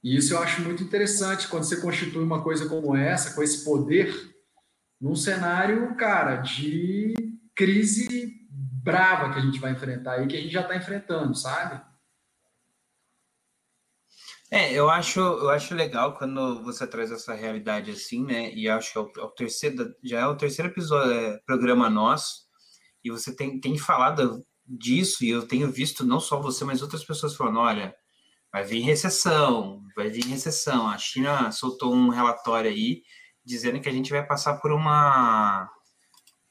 E 0.04 0.16
isso 0.16 0.34
eu 0.34 0.40
acho 0.40 0.62
muito 0.62 0.84
interessante 0.84 1.48
quando 1.48 1.64
você 1.64 1.80
constitui 1.80 2.24
uma 2.24 2.44
coisa 2.44 2.68
como 2.68 2.96
essa, 2.96 3.34
com 3.34 3.42
esse 3.42 3.64
poder, 3.64 4.36
num 5.00 5.16
cenário, 5.16 5.96
cara, 5.96 6.38
de 6.38 7.14
crise 7.56 8.48
brava 8.50 9.34
que 9.34 9.40
a 9.40 9.42
gente 9.42 9.60
vai 9.60 9.72
enfrentar 9.72 10.14
aí, 10.14 10.28
que 10.28 10.36
a 10.36 10.42
gente 10.42 10.54
já 10.54 10.62
está 10.62 10.76
enfrentando, 10.76 11.36
sabe? 11.36 11.82
É, 14.54 14.74
eu 14.74 14.90
acho, 14.90 15.22
eu 15.22 15.50
acho 15.50 15.74
legal 15.74 16.14
quando 16.14 16.62
você 16.62 16.86
traz 16.86 17.10
essa 17.10 17.34
realidade 17.34 17.90
assim, 17.92 18.26
né? 18.26 18.54
E 18.54 18.68
acho 18.68 18.92
que 18.92 18.98
é 18.98 19.02
o, 19.02 19.12
é 19.20 19.24
o 19.24 19.30
terceiro, 19.30 19.96
já 20.04 20.20
é 20.20 20.28
o 20.28 20.36
terceiro 20.36 20.70
episódio, 20.70 21.14
é, 21.14 21.40
programa 21.46 21.90
nosso, 21.90 22.42
e 23.02 23.10
você 23.10 23.34
tem, 23.34 23.62
tem 23.62 23.78
falado 23.78 24.46
disso, 24.68 25.24
e 25.24 25.30
eu 25.30 25.48
tenho 25.48 25.72
visto 25.72 26.06
não 26.06 26.20
só 26.20 26.42
você, 26.42 26.66
mas 26.66 26.82
outras 26.82 27.04
pessoas 27.04 27.34
falando, 27.36 27.60
olha, 27.60 27.96
vai 28.52 28.64
vir 28.66 28.82
recessão, 28.82 29.82
vai 29.96 30.10
vir 30.10 30.26
recessão. 30.26 30.90
A 30.90 30.98
China 30.98 31.52
soltou 31.52 31.94
um 31.94 32.10
relatório 32.10 32.70
aí 32.70 33.04
dizendo 33.46 33.80
que 33.80 33.90
a 33.90 33.94
gente 33.94 34.12
vai 34.12 34.26
passar 34.26 34.58
por 34.60 34.72
uma 34.72 35.70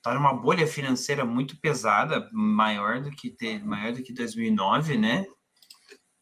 tá 0.02 0.14
numa 0.14 0.32
bolha 0.32 0.66
financeira 0.66 1.24
muito 1.26 1.60
pesada, 1.60 2.28
maior 2.32 3.02
do 3.02 3.10
que 3.10 3.30
ter, 3.30 3.62
maior 3.64 3.92
do 3.92 4.02
que 4.02 4.14
2009, 4.14 4.96
né? 4.96 5.26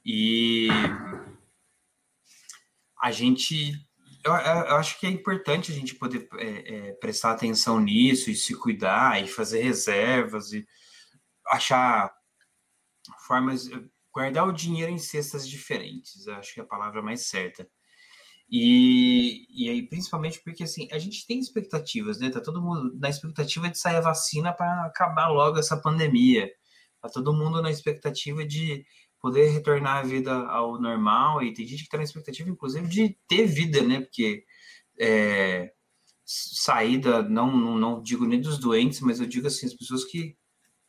E 0.04 0.68
a 3.00 3.10
gente, 3.10 3.72
eu, 4.24 4.32
eu, 4.32 4.76
acho 4.76 4.98
que 4.98 5.06
é 5.06 5.10
importante 5.10 5.70
a 5.70 5.74
gente 5.74 5.94
poder 5.94 6.28
é, 6.36 6.74
é, 6.88 6.92
prestar 6.94 7.32
atenção 7.32 7.80
nisso 7.80 8.30
e 8.30 8.34
se 8.34 8.54
cuidar 8.54 9.22
e 9.22 9.28
fazer 9.28 9.62
reservas 9.62 10.52
e 10.52 10.66
achar 11.46 12.12
formas, 13.26 13.68
guardar 14.12 14.46
o 14.46 14.52
dinheiro 14.52 14.92
em 14.92 14.98
cestas 14.98 15.48
diferentes, 15.48 16.26
acho 16.28 16.54
que 16.54 16.60
é 16.60 16.62
a 16.62 16.66
palavra 16.66 17.00
mais 17.02 17.26
certa. 17.26 17.68
E, 18.50 19.46
e 19.50 19.68
aí, 19.68 19.86
principalmente 19.86 20.40
porque 20.42 20.64
assim, 20.64 20.88
a 20.90 20.98
gente 20.98 21.26
tem 21.26 21.38
expectativas, 21.38 22.18
né? 22.18 22.30
Tá 22.30 22.40
todo 22.40 22.62
mundo 22.62 22.98
na 22.98 23.10
expectativa 23.10 23.68
de 23.68 23.78
sair 23.78 23.96
a 23.96 24.00
vacina 24.00 24.54
para 24.54 24.86
acabar 24.86 25.28
logo 25.28 25.58
essa 25.58 25.76
pandemia. 25.76 26.50
Tá 27.00 27.10
todo 27.10 27.34
mundo 27.34 27.60
na 27.60 27.70
expectativa 27.70 28.44
de 28.46 28.86
poder 29.20 29.50
retornar 29.50 29.98
a 29.98 30.02
vida 30.02 30.32
ao 30.32 30.80
normal, 30.80 31.42
e 31.42 31.52
tem 31.52 31.66
gente 31.66 31.80
que 31.80 31.86
está 31.86 31.98
na 31.98 32.04
expectativa, 32.04 32.48
inclusive, 32.48 32.86
de 32.86 33.16
ter 33.26 33.46
vida, 33.46 33.82
né? 33.82 34.00
Porque 34.00 34.44
é, 34.98 35.72
saída, 36.24 37.22
não, 37.22 37.56
não, 37.56 37.78
não 37.78 38.02
digo 38.02 38.26
nem 38.26 38.40
dos 38.40 38.58
doentes, 38.58 39.00
mas 39.00 39.20
eu 39.20 39.26
digo 39.26 39.46
assim, 39.46 39.66
as 39.66 39.74
pessoas 39.74 40.04
que 40.04 40.36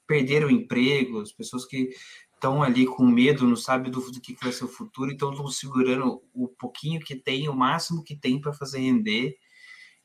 perderam 0.06 0.50
emprego, 0.50 1.22
as 1.22 1.32
pessoas 1.32 1.65
que 1.65 1.89
estão 2.34 2.63
ali 2.63 2.86
com 2.86 3.06
medo, 3.06 3.46
não 3.46 3.56
sabem 3.56 3.92
do, 3.92 4.00
do 4.00 4.22
que 4.22 4.36
vai 4.42 4.52
ser 4.52 4.65
o 4.65 4.70
futuro, 4.70 5.12
então 5.12 5.32
estão 5.32 5.48
segurando 5.48 6.24
o 6.34 6.48
pouquinho 6.48 7.00
que 7.00 7.15
tem, 7.15 7.50
o 7.50 7.56
máximo 7.56 8.04
que 8.04 8.15
tem 8.15 8.39
para 8.39 8.54
fazer 8.54 8.80
render. 8.80 9.38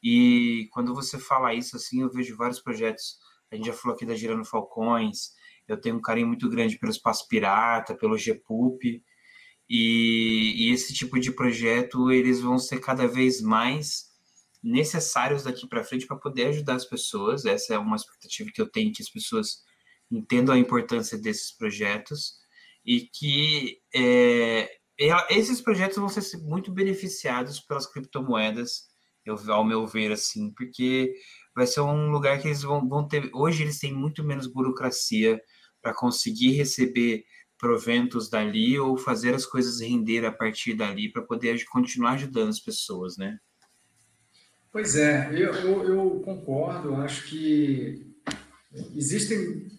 E 0.03 0.69
quando 0.73 0.93
você 0.95 1.19
fala 1.19 1.55
isso, 1.55 1.77
assim, 1.77 2.03
eu 2.03 2.11
vejo 2.11 2.37
vários 2.37 2.61
projetos. 2.61 3.19
A 3.51 3.57
gente 3.57 3.67
já 3.67 3.73
falou 3.73 3.95
aqui 3.97 4.05
da 4.05 4.15
Girando 4.15 4.45
Falcões, 4.45 5.33
eu 5.69 5.81
tenho 5.81 5.97
um 5.97 6.03
carinho 6.03 6.27
muito 6.27 6.49
grande 6.49 6.79
pelo 6.79 6.93
Espaço 6.93 7.27
Pirata, 7.29 7.95
pelo 7.95 8.19
GPUP, 8.19 9.03
e, 9.69 10.67
e 10.69 10.73
esse 10.73 10.93
tipo 10.93 11.19
de 11.19 11.33
projeto 11.33 12.11
eles 12.11 12.41
vão 12.41 12.59
ser 12.59 12.81
cada 12.81 13.07
vez 13.07 13.41
mais 13.41 14.13
necessários 14.63 15.45
daqui 15.45 15.67
para 15.69 15.85
frente 15.85 16.07
para 16.07 16.17
poder 16.17 16.47
ajudar 16.49 16.75
as 16.75 16.85
pessoas. 16.85 17.45
Essa 17.45 17.75
é 17.75 17.79
uma 17.79 17.97
expectativa 17.97 18.51
que 18.53 18.61
eu 18.61 18.71
tenho 18.71 18.93
que 18.93 19.03
as 19.03 19.11
pessoas 19.11 19.63
entendam 20.11 20.55
a 20.55 20.59
importância 20.59 21.19
desses 21.19 21.53
projetos 21.53 22.35
e 22.85 23.01
que 23.01 23.79
é, 23.95 24.71
esses 25.31 25.61
projetos 25.61 25.97
vão 25.97 26.09
ser 26.09 26.39
muito 26.39 26.73
beneficiados 26.73 27.61
pelas 27.61 27.87
criptomoedas, 27.87 28.89
eu, 29.25 29.37
ao 29.53 29.65
meu 29.65 29.87
ver, 29.87 30.13
assim, 30.13 30.53
porque 30.53 31.15
vai 31.55 31.67
ser 31.67 31.81
um 31.81 32.11
lugar 32.11 32.39
que 32.41 32.49
eles 32.49 32.63
vão, 32.63 32.87
vão 32.87 33.09
ter. 33.09 33.31
Hoje 33.33 33.63
eles 33.63 33.79
têm 33.79 33.93
muito 33.93 34.23
menos 34.23 34.47
burocracia 34.47 35.41
para 35.85 35.95
conseguir 35.95 36.53
receber 36.53 37.27
proventos 37.59 38.31
dali 38.31 38.79
ou 38.79 38.97
fazer 38.97 39.35
as 39.35 39.45
coisas 39.45 39.81
render 39.81 40.25
a 40.25 40.33
partir 40.33 40.75
dali 40.75 41.13
para 41.13 41.23
poder 41.23 41.63
continuar 41.67 42.13
ajudando 42.15 42.49
as 42.49 42.59
pessoas, 42.59 43.19
né? 43.19 43.39
Pois 44.73 44.97
é, 44.97 45.29
eu, 45.31 45.55
eu, 45.55 45.85
eu 45.85 46.21
concordo, 46.25 46.97
acho 46.97 47.27
que 47.29 48.13
existem 48.97 49.71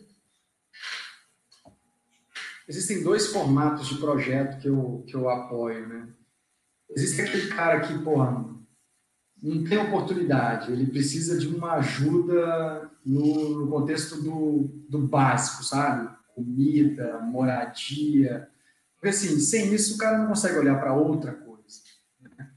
existem 2.67 3.03
dois 3.03 3.27
formatos 3.27 3.89
de 3.89 3.97
projeto 3.97 4.61
que 4.61 4.69
eu, 4.69 5.03
que 5.05 5.15
eu 5.15 5.27
apoio, 5.27 5.87
né? 5.87 6.07
Existe 6.89 7.21
aquele 7.21 7.47
cara 7.49 7.81
que, 7.81 7.97
porra, 8.03 8.54
não 9.45 9.63
tem 9.63 9.77
oportunidade, 9.77 10.71
ele 10.71 10.87
precisa 10.87 11.37
de 11.37 11.47
uma 11.47 11.73
ajuda 11.73 12.89
no, 13.05 13.59
no 13.59 13.67
contexto 13.67 14.19
do, 14.19 14.67
do 14.89 15.07
básico, 15.07 15.63
sabe? 15.63 16.09
Comida, 16.33 17.19
moradia. 17.19 18.49
Porque, 18.95 19.09
assim, 19.09 19.39
sem 19.39 19.71
isso 19.71 19.95
o 19.95 19.97
cara 19.99 20.17
não 20.17 20.27
consegue 20.27 20.57
olhar 20.57 20.79
para 20.79 20.95
outra 20.95 21.31
coisa. 21.31 21.79
Né? 22.19 22.49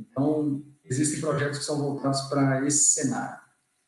Então, 0.00 0.62
existem 0.82 1.20
projetos 1.20 1.58
que 1.58 1.64
são 1.64 1.78
voltados 1.78 2.22
para 2.22 2.66
esse 2.66 2.84
cenário. 2.84 3.38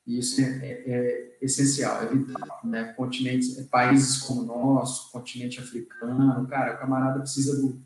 E 0.07 0.19
isso 0.19 0.39
é, 0.43 0.45
é, 0.45 0.83
é, 0.87 1.39
essencial, 1.41 2.03
é 2.03 2.07
vital. 2.07 2.61
Né? 2.65 2.93
Continentes, 2.93 3.59
países 3.71 4.19
como 4.19 4.43
o 4.43 4.45
nosso, 4.45 5.11
continente 5.11 5.59
africano, 5.59 6.47
cara, 6.49 6.75
o 6.75 6.79
camarada 6.79 7.21
precisa 7.21 7.57
do, 7.63 7.81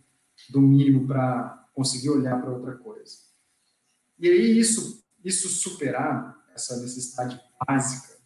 do 0.51 0.61
mínimo 0.61 1.07
para 1.07 1.69
conseguir 1.73 2.11
olhar 2.11 2.41
para 2.41 2.51
outra 2.51 2.75
coisa. 2.75 3.26
E 4.19 4.29
aí, 4.29 4.59
isso, 4.59 5.05
isso 5.25 5.49
superado, 5.49 6.35
essa 6.55 6.81
necessidade 6.81 7.41
básica 7.67 8.17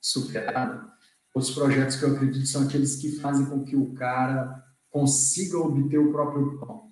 superada, 0.00 0.90
os 1.34 1.50
projetos 1.50 1.96
que 1.96 2.04
eu 2.04 2.14
acredito 2.14 2.46
são 2.46 2.64
aqueles 2.64 2.96
que 2.96 3.20
fazem 3.20 3.46
com 3.46 3.64
que 3.64 3.76
o 3.76 3.92
cara 3.94 4.64
consiga 4.90 5.58
obter 5.58 5.98
o 5.98 6.10
próprio 6.10 6.58
pão, 6.58 6.90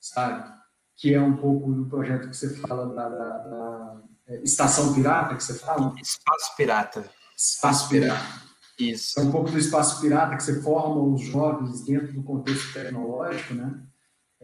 sabe? 0.00 0.52
Que 0.96 1.12
é 1.12 1.20
um 1.20 1.36
pouco 1.36 1.72
do 1.72 1.86
projeto 1.86 2.30
que 2.30 2.36
você 2.36 2.48
fala 2.56 2.94
da, 2.94 3.08
da, 3.08 3.38
da 3.38 4.02
é, 4.28 4.42
Estação 4.42 4.94
Pirata, 4.94 5.36
que 5.36 5.44
você 5.44 5.54
fala? 5.54 5.94
Espaço 6.00 6.56
Pirata. 6.56 7.10
Espaço 7.36 7.88
Pirata. 7.88 8.44
Isso. 8.78 9.20
É 9.20 9.22
um 9.22 9.30
pouco 9.30 9.50
do 9.50 9.58
Espaço 9.58 10.00
Pirata 10.00 10.36
que 10.36 10.42
você 10.42 10.62
forma 10.62 11.02
os 11.02 11.20
jovens 11.22 11.84
dentro 11.84 12.12
do 12.12 12.22
contexto 12.22 12.72
tecnológico, 12.72 13.54
né? 13.54 13.82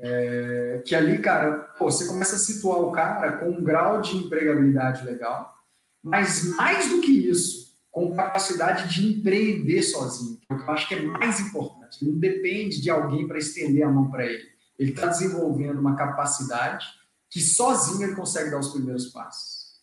É, 0.02 0.82
que 0.86 0.94
ali, 0.94 1.18
cara, 1.18 1.58
pô, 1.78 1.90
você 1.90 2.06
começa 2.06 2.36
a 2.36 2.38
situar 2.38 2.78
o 2.78 2.90
cara 2.90 3.36
com 3.36 3.50
um 3.50 3.62
grau 3.62 4.00
de 4.00 4.16
empregabilidade 4.16 5.04
legal, 5.04 5.54
mas 6.02 6.44
mais 6.56 6.88
do 6.88 7.02
que 7.02 7.28
isso, 7.28 7.76
com 7.90 8.16
capacidade 8.16 8.88
de 8.88 9.06
empreender 9.06 9.82
sozinho, 9.82 10.38
que 10.38 10.54
eu 10.54 10.70
acho 10.70 10.88
que 10.88 10.94
é 10.94 11.02
mais 11.02 11.40
importante. 11.40 12.02
Não 12.02 12.18
depende 12.18 12.80
de 12.80 12.88
alguém 12.88 13.28
para 13.28 13.38
estender 13.38 13.84
a 13.84 13.90
mão 13.90 14.10
para 14.10 14.24
ele. 14.24 14.48
Ele 14.78 14.92
está 14.92 15.06
desenvolvendo 15.06 15.78
uma 15.78 15.96
capacidade 15.96 16.86
que 17.28 17.40
sozinho 17.40 18.02
ele 18.02 18.16
consegue 18.16 18.50
dar 18.50 18.58
os 18.58 18.68
primeiros 18.72 19.08
passos, 19.08 19.82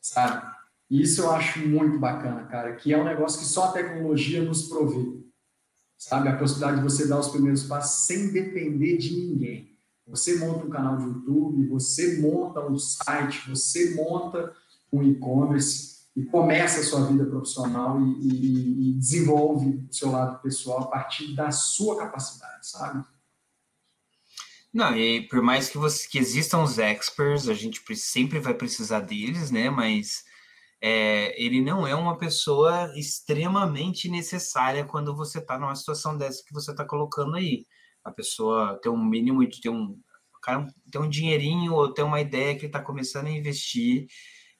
sabe? 0.00 0.46
E 0.90 1.00
isso 1.00 1.22
eu 1.22 1.30
acho 1.30 1.66
muito 1.66 1.98
bacana, 1.98 2.44
cara, 2.44 2.76
que 2.76 2.92
é 2.92 2.98
um 2.98 3.04
negócio 3.04 3.40
que 3.40 3.46
só 3.46 3.64
a 3.64 3.72
tecnologia 3.72 4.42
nos 4.42 4.68
provê 4.68 5.24
sabe? 6.08 6.28
A 6.28 6.36
possibilidade 6.36 6.76
de 6.76 6.82
você 6.82 7.06
dar 7.06 7.18
os 7.18 7.28
primeiros 7.28 7.64
passos 7.64 8.06
sem 8.06 8.30
depender 8.30 8.98
de 8.98 9.14
ninguém. 9.14 9.74
Você 10.06 10.36
monta 10.36 10.66
um 10.66 10.70
canal 10.70 10.98
de 10.98 11.04
YouTube, 11.04 11.66
você 11.68 12.20
monta 12.20 12.60
um 12.60 12.78
site, 12.78 13.48
você 13.48 13.94
monta 13.94 14.54
um 14.92 15.02
e-commerce 15.02 16.04
e 16.14 16.22
começa 16.24 16.80
a 16.80 16.84
sua 16.84 17.06
vida 17.06 17.24
profissional 17.24 17.98
e, 18.00 18.28
e, 18.28 18.90
e, 18.90 18.92
desenvolve 18.92 19.86
o 19.90 19.92
seu 19.92 20.10
lado 20.10 20.40
pessoal 20.42 20.82
a 20.82 20.86
partir 20.88 21.34
da 21.34 21.50
sua 21.50 21.96
capacidade, 21.98 22.68
sabe? 22.68 23.04
Não, 24.72 24.94
e 24.94 25.26
por 25.26 25.40
mais 25.40 25.70
que, 25.70 25.78
você, 25.78 26.06
que 26.06 26.18
existam 26.18 26.62
os 26.62 26.78
experts, 26.78 27.48
a 27.48 27.54
gente 27.54 27.82
sempre 27.96 28.38
vai 28.38 28.52
precisar 28.52 29.00
deles, 29.00 29.50
né? 29.50 29.70
Mas 29.70 30.24
é, 30.86 31.34
ele 31.42 31.62
não 31.62 31.86
é 31.86 31.94
uma 31.94 32.18
pessoa 32.18 32.92
extremamente 32.94 34.06
necessária 34.06 34.84
quando 34.84 35.16
você 35.16 35.38
está 35.38 35.58
numa 35.58 35.74
situação 35.74 36.14
dessa 36.14 36.44
que 36.44 36.52
você 36.52 36.72
está 36.72 36.84
colocando 36.84 37.36
aí. 37.36 37.64
A 38.04 38.12
pessoa 38.12 38.78
tem 38.82 38.92
um 38.92 39.02
mínimo 39.02 39.48
de 39.48 39.62
ter 39.62 39.70
um, 39.70 39.98
cara 40.42 40.66
tem 40.92 41.00
um 41.00 41.08
dinheirinho 41.08 41.72
ou 41.72 41.90
tem 41.94 42.04
uma 42.04 42.20
ideia 42.20 42.54
que 42.54 42.66
está 42.66 42.82
começando 42.82 43.28
a 43.28 43.30
investir 43.30 44.08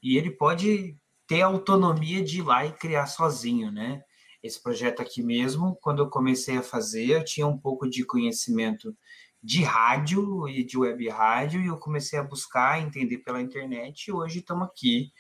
e 0.03 0.17
ele 0.17 0.31
pode 0.31 0.97
ter 1.27 1.43
autonomia 1.43 2.25
de 2.25 2.39
ir 2.39 2.43
lá 2.43 2.65
e 2.65 2.73
criar 2.73 3.07
sozinho, 3.07 3.71
né? 3.71 4.01
Esse 4.43 4.63
projeto 4.63 5.03
aqui 5.03 5.23
mesmo, 5.23 5.77
quando 5.83 6.03
eu 6.03 6.09
comecei 6.09 6.57
a 6.57 6.63
fazer, 6.63 7.11
eu 7.11 7.23
tinha 7.23 7.47
um 7.47 7.59
pouco 7.59 7.87
de 7.87 8.03
conhecimento 8.03 8.97
de 9.43 9.63
rádio 9.63 10.49
e 10.49 10.65
de 10.65 10.79
web 10.79 11.07
rádio 11.11 11.61
e 11.61 11.67
eu 11.67 11.77
comecei 11.77 12.19
a 12.19 12.23
buscar, 12.23 12.81
entender 12.81 13.19
pela 13.19 13.43
internet 13.43 14.07
e 14.07 14.13
hoje 14.13 14.39
estamos 14.39 14.67
aqui 14.67 15.13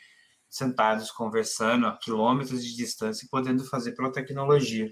sentados 0.54 1.10
conversando 1.10 1.84
a 1.84 1.98
quilômetros 1.98 2.64
de 2.64 2.76
distância 2.76 3.26
e 3.26 3.28
podendo 3.28 3.64
fazer 3.64 3.92
pela 3.92 4.12
tecnologia. 4.12 4.86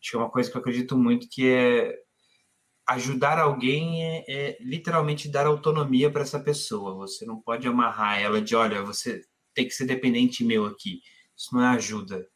Acho 0.00 0.10
que 0.10 0.16
é 0.16 0.18
uma 0.18 0.30
coisa 0.30 0.50
que 0.50 0.56
eu 0.56 0.60
acredito 0.62 0.96
muito 0.96 1.28
que 1.30 1.46
é 1.46 1.94
ajudar 2.88 3.38
alguém 3.38 4.02
é, 4.02 4.24
é 4.26 4.58
literalmente 4.60 5.28
dar 5.28 5.46
autonomia 5.46 6.10
para 6.10 6.22
essa 6.22 6.40
pessoa. 6.40 6.94
Você 6.94 7.26
não 7.26 7.38
pode 7.38 7.68
amarrar 7.68 8.18
ela 8.18 8.40
de, 8.40 8.56
olha, 8.56 8.82
você 8.82 9.20
tem 9.52 9.66
que 9.66 9.74
ser 9.74 9.84
dependente 9.84 10.42
meu 10.42 10.64
aqui. 10.64 11.02
Isso 11.36 11.54
não 11.54 11.62
é 11.62 11.68
ajuda. 11.76 12.26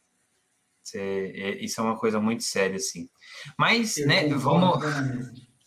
Isso 0.85 0.99
é, 0.99 1.27
é, 1.27 1.65
isso 1.65 1.81
é 1.81 1.85
uma 1.85 1.99
coisa 1.99 2.21
muito 2.21 2.43
séria, 2.43 2.77
assim. 2.77 3.09
Mas, 3.59 3.97
eu 3.97 4.07
né, 4.07 4.29
vamos... 4.29 4.79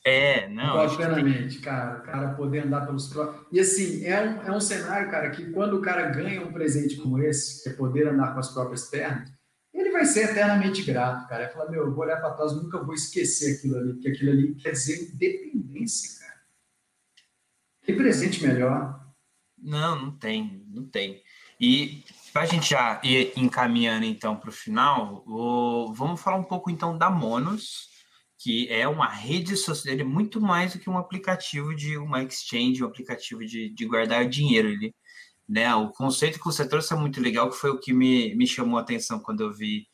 É, 0.04 0.50
não. 0.50 0.74
Tem... 1.16 1.62
cara. 1.62 2.00
O 2.00 2.02
cara 2.02 2.34
poder 2.34 2.66
andar 2.66 2.86
pelos 2.86 3.08
próprios. 3.08 3.46
E 3.52 3.60
assim, 3.60 4.04
é 4.06 4.22
um, 4.22 4.42
é 4.42 4.52
um 4.52 4.60
cenário, 4.60 5.12
cara, 5.12 5.30
que 5.30 5.52
quando 5.52 5.78
o 5.78 5.82
cara 5.82 6.10
ganha 6.10 6.42
um 6.42 6.52
presente 6.52 6.98
como 6.98 7.20
esse, 7.20 7.64
que 7.64 7.70
é 7.70 7.74
poder 7.74 8.08
andar 8.08 8.34
com 8.34 8.40
as 8.40 8.52
próprias 8.52 8.90
pernas, 8.90 9.32
ele 9.74 9.92
vai 9.92 10.06
ser 10.06 10.32
eternamente 10.32 10.84
grato, 10.84 11.28
cara. 11.28 11.44
Ele 11.44 11.54
fala, 11.54 11.70
meu, 11.70 11.86
eu 11.86 11.94
vou 11.94 12.04
olhar 12.04 12.18
para 12.18 12.32
trás, 12.32 12.54
nunca 12.54 12.84
vou 12.84 12.94
esquecer 12.94 13.58
aquilo 13.58 13.78
ali, 13.78 13.94
porque 13.94 14.10
aquilo 14.10 14.32
ali 14.32 14.56
quer 14.56 14.72
dizer 14.72 15.14
independência, 15.14 16.20
cara. 16.20 16.42
Tem 17.86 17.96
presente 17.96 18.46
melhor? 18.46 19.00
Não, 19.58 19.96
não 19.96 20.12
tem, 20.12 20.66
não 20.68 20.86
tem. 20.86 21.22
E 21.60 22.04
para 22.34 22.42
a 22.42 22.46
gente 22.46 22.72
já 22.72 23.00
ir 23.04 23.34
encaminhando 23.38 24.06
então 24.06 24.36
para 24.36 24.50
o 24.50 24.54
final, 24.54 25.24
vamos 25.94 26.20
falar 26.20 26.38
um 26.38 26.44
pouco 26.44 26.72
então 26.72 26.98
da 26.98 27.10
Monos, 27.10 27.91
que 28.42 28.68
é 28.70 28.88
uma 28.88 29.08
rede 29.08 29.56
social, 29.56 29.94
ele 29.94 30.02
é 30.02 30.06
muito 30.06 30.42
mais 30.42 30.74
do 30.74 30.80
que 30.80 30.90
um 30.90 30.98
aplicativo 30.98 31.76
de 31.76 31.96
uma 31.98 32.24
exchange, 32.24 32.84
um 32.84 32.88
aplicativo 32.88 33.46
de, 33.46 33.70
de 33.70 33.86
guardar 33.86 34.28
dinheiro. 34.28 34.68
Ele, 34.68 34.96
né, 35.48 35.74
o 35.76 35.92
conceito 35.92 36.40
que 36.40 36.46
você 36.46 36.68
trouxe 36.68 36.92
é 36.92 36.98
muito 36.98 37.22
legal, 37.22 37.52
que 37.52 37.58
foi 37.58 37.70
o 37.70 37.80
que 37.80 37.94
me, 37.94 38.34
me 38.36 38.48
chamou 38.48 38.80
a 38.80 38.82
atenção 38.82 39.20
quando 39.20 39.42
eu 39.42 39.54
vi 39.54 39.86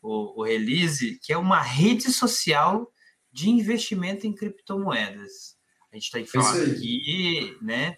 o, 0.00 0.40
o 0.40 0.44
release, 0.44 1.18
que 1.20 1.32
é 1.32 1.38
uma 1.38 1.60
rede 1.60 2.12
social 2.12 2.92
de 3.32 3.50
investimento 3.50 4.24
em 4.24 4.34
criptomoedas. 4.34 5.56
A 5.92 5.96
gente 5.96 6.16
está 6.16 6.42
falando 6.42 6.70
aqui, 6.70 7.56
né? 7.60 7.96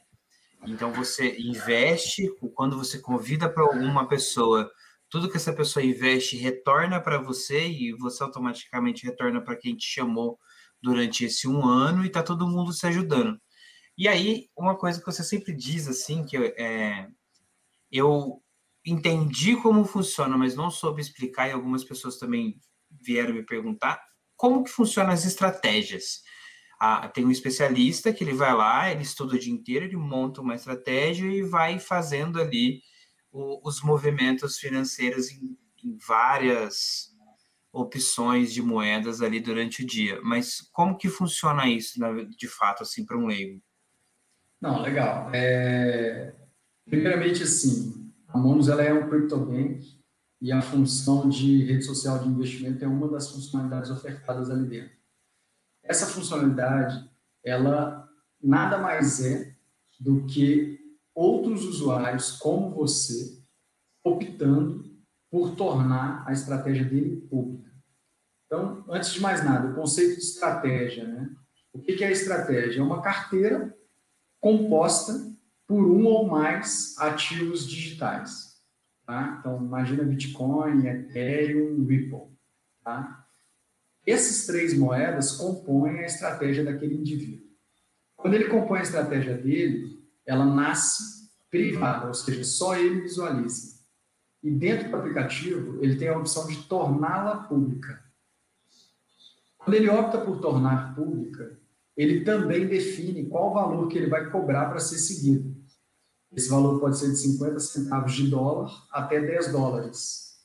Então 0.66 0.90
você 0.92 1.36
investe, 1.38 2.28
quando 2.54 2.78
você 2.78 2.98
convida 2.98 3.48
para 3.48 3.62
alguma 3.62 4.08
pessoa 4.08 4.70
tudo 5.10 5.30
que 5.30 5.36
essa 5.36 5.52
pessoa 5.52 5.84
investe 5.84 6.36
retorna 6.36 7.00
para 7.00 7.18
você 7.18 7.66
e 7.66 7.92
você 7.94 8.22
automaticamente 8.22 9.04
retorna 9.04 9.42
para 9.42 9.56
quem 9.56 9.74
te 9.76 9.86
chamou 9.86 10.38
durante 10.82 11.24
esse 11.24 11.48
um 11.48 11.66
ano 11.66 12.04
e 12.04 12.10
tá 12.10 12.22
todo 12.22 12.48
mundo 12.48 12.72
se 12.72 12.86
ajudando. 12.86 13.40
E 13.96 14.06
aí, 14.06 14.48
uma 14.56 14.76
coisa 14.76 15.00
que 15.00 15.06
você 15.06 15.24
sempre 15.24 15.52
diz 15.52 15.88
assim, 15.88 16.24
que 16.24 16.36
é, 16.36 17.08
eu 17.90 18.40
entendi 18.84 19.56
como 19.56 19.84
funciona, 19.84 20.36
mas 20.36 20.54
não 20.54 20.70
soube 20.70 21.00
explicar, 21.00 21.48
e 21.48 21.52
algumas 21.52 21.82
pessoas 21.82 22.16
também 22.16 22.60
vieram 22.90 23.34
me 23.34 23.42
perguntar, 23.42 24.00
como 24.36 24.62
que 24.62 24.70
funcionam 24.70 25.12
as 25.12 25.24
estratégias. 25.24 26.22
Ah, 26.80 27.08
tem 27.08 27.24
um 27.24 27.30
especialista 27.30 28.12
que 28.12 28.22
ele 28.22 28.34
vai 28.34 28.54
lá, 28.54 28.90
ele 28.90 29.02
estuda 29.02 29.34
o 29.34 29.38
dia 29.38 29.52
inteiro, 29.52 29.84
ele 29.84 29.96
monta 29.96 30.40
uma 30.40 30.54
estratégia 30.54 31.26
e 31.26 31.42
vai 31.42 31.80
fazendo 31.80 32.40
ali 32.40 32.80
o, 33.30 33.66
os 33.66 33.82
movimentos 33.82 34.58
financeiros 34.58 35.30
em, 35.30 35.56
em 35.84 35.96
várias 35.96 37.14
opções 37.72 38.52
de 38.52 38.62
moedas 38.62 39.20
ali 39.20 39.40
durante 39.40 39.82
o 39.82 39.86
dia. 39.86 40.20
Mas 40.22 40.60
como 40.72 40.96
que 40.96 41.08
funciona 41.08 41.68
isso, 41.68 41.98
de 42.36 42.48
fato, 42.48 42.82
assim, 42.82 43.04
para 43.04 43.18
um 43.18 43.26
leigo? 43.26 43.62
Não, 44.60 44.82
legal. 44.82 45.30
É... 45.32 46.34
Primeiramente, 46.86 47.42
assim, 47.42 48.12
a 48.28 48.38
Monos 48.38 48.68
ela 48.68 48.82
é 48.82 48.92
um 48.92 49.08
CryptoBank 49.08 49.98
e 50.40 50.52
a 50.52 50.60
função 50.60 51.28
de 51.28 51.64
rede 51.64 51.84
social 51.84 52.18
de 52.18 52.28
investimento 52.28 52.84
é 52.84 52.88
uma 52.88 53.08
das 53.08 53.30
funcionalidades 53.30 53.90
ofertadas 53.90 54.50
ali 54.50 54.66
dentro. 54.66 54.96
Essa 55.82 56.06
funcionalidade, 56.06 57.08
ela 57.44 58.08
nada 58.42 58.78
mais 58.78 59.24
é 59.24 59.54
do 60.00 60.26
que 60.26 60.77
outros 61.18 61.64
usuários 61.64 62.30
como 62.30 62.70
você 62.70 63.42
optando 64.04 64.88
por 65.28 65.56
tornar 65.56 66.24
a 66.28 66.32
estratégia 66.32 66.84
dele 66.84 67.16
pública. 67.28 67.68
antes 68.88 69.12
de 69.12 69.20
mais 69.20 69.44
nada, 69.44 69.68
o 69.68 69.74
conceito 69.74 70.14
de 70.14 70.22
estratégia, 70.22 71.04
né? 71.06 71.30
O 71.72 71.80
que 71.80 72.02
é 72.04 72.12
estratégia? 72.12 72.80
É 72.80 72.82
uma 72.82 73.02
carteira 73.02 73.76
composta 74.40 75.12
por 75.66 75.84
um 75.84 76.04
ou 76.06 76.26
mais 76.26 76.96
ativos 76.98 77.68
digitais. 77.68 78.62
Tá? 79.04 79.38
Então, 79.40 79.58
imagina 79.58 80.04
Bitcoin, 80.04 80.86
Ethereum, 80.86 81.84
Ripple. 81.84 82.32
Tá? 82.82 83.26
Essas 84.06 84.46
três 84.46 84.72
moedas 84.72 85.32
compõem 85.32 85.98
a 85.98 86.06
estratégia 86.06 86.64
daquele 86.64 86.94
indivíduo. 86.94 87.46
Quando 88.16 88.34
ele 88.34 88.48
compõe 88.48 88.78
a 88.78 88.82
estratégia 88.82 89.36
dele, 89.36 89.97
ela 90.28 90.44
nasce 90.44 91.30
privada, 91.50 92.06
ou 92.06 92.14
seja, 92.14 92.44
só 92.44 92.76
ele 92.76 93.00
visualiza. 93.00 93.78
E 94.42 94.50
dentro 94.50 94.90
do 94.90 94.96
aplicativo, 94.96 95.82
ele 95.82 95.96
tem 95.96 96.08
a 96.08 96.18
opção 96.18 96.46
de 96.46 96.62
torná-la 96.64 97.44
pública. 97.44 98.04
Quando 99.56 99.74
ele 99.74 99.88
opta 99.88 100.18
por 100.20 100.38
tornar 100.38 100.94
pública, 100.94 101.58
ele 101.96 102.24
também 102.24 102.66
define 102.66 103.24
qual 103.24 103.54
valor 103.54 103.88
que 103.88 103.96
ele 103.96 104.10
vai 104.10 104.30
cobrar 104.30 104.66
para 104.66 104.78
ser 104.78 104.98
seguido. 104.98 105.56
Esse 106.30 106.50
valor 106.50 106.78
pode 106.78 106.98
ser 106.98 107.10
de 107.10 107.16
50 107.16 107.58
centavos 107.60 108.12
de 108.12 108.28
dólar 108.28 108.70
até 108.92 109.18
10 109.18 109.50
dólares. 109.50 110.38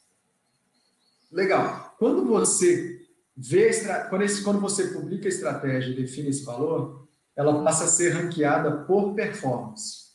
Legal. 1.29 1.93
Quando 1.99 2.25
você 2.25 3.05
vê, 3.35 3.69
quando, 4.09 4.21
esse, 4.21 4.43
quando 4.43 4.61
você 4.61 4.87
publica 4.87 5.25
a 5.25 5.29
estratégia 5.29 5.91
e 5.91 5.95
define 5.95 6.29
esse 6.29 6.45
valor, 6.45 7.02
ela 7.35 7.63
passa 7.63 7.85
a 7.85 7.87
ser 7.87 8.11
ranqueada 8.11 8.83
por 8.85 9.13
performance. 9.13 10.13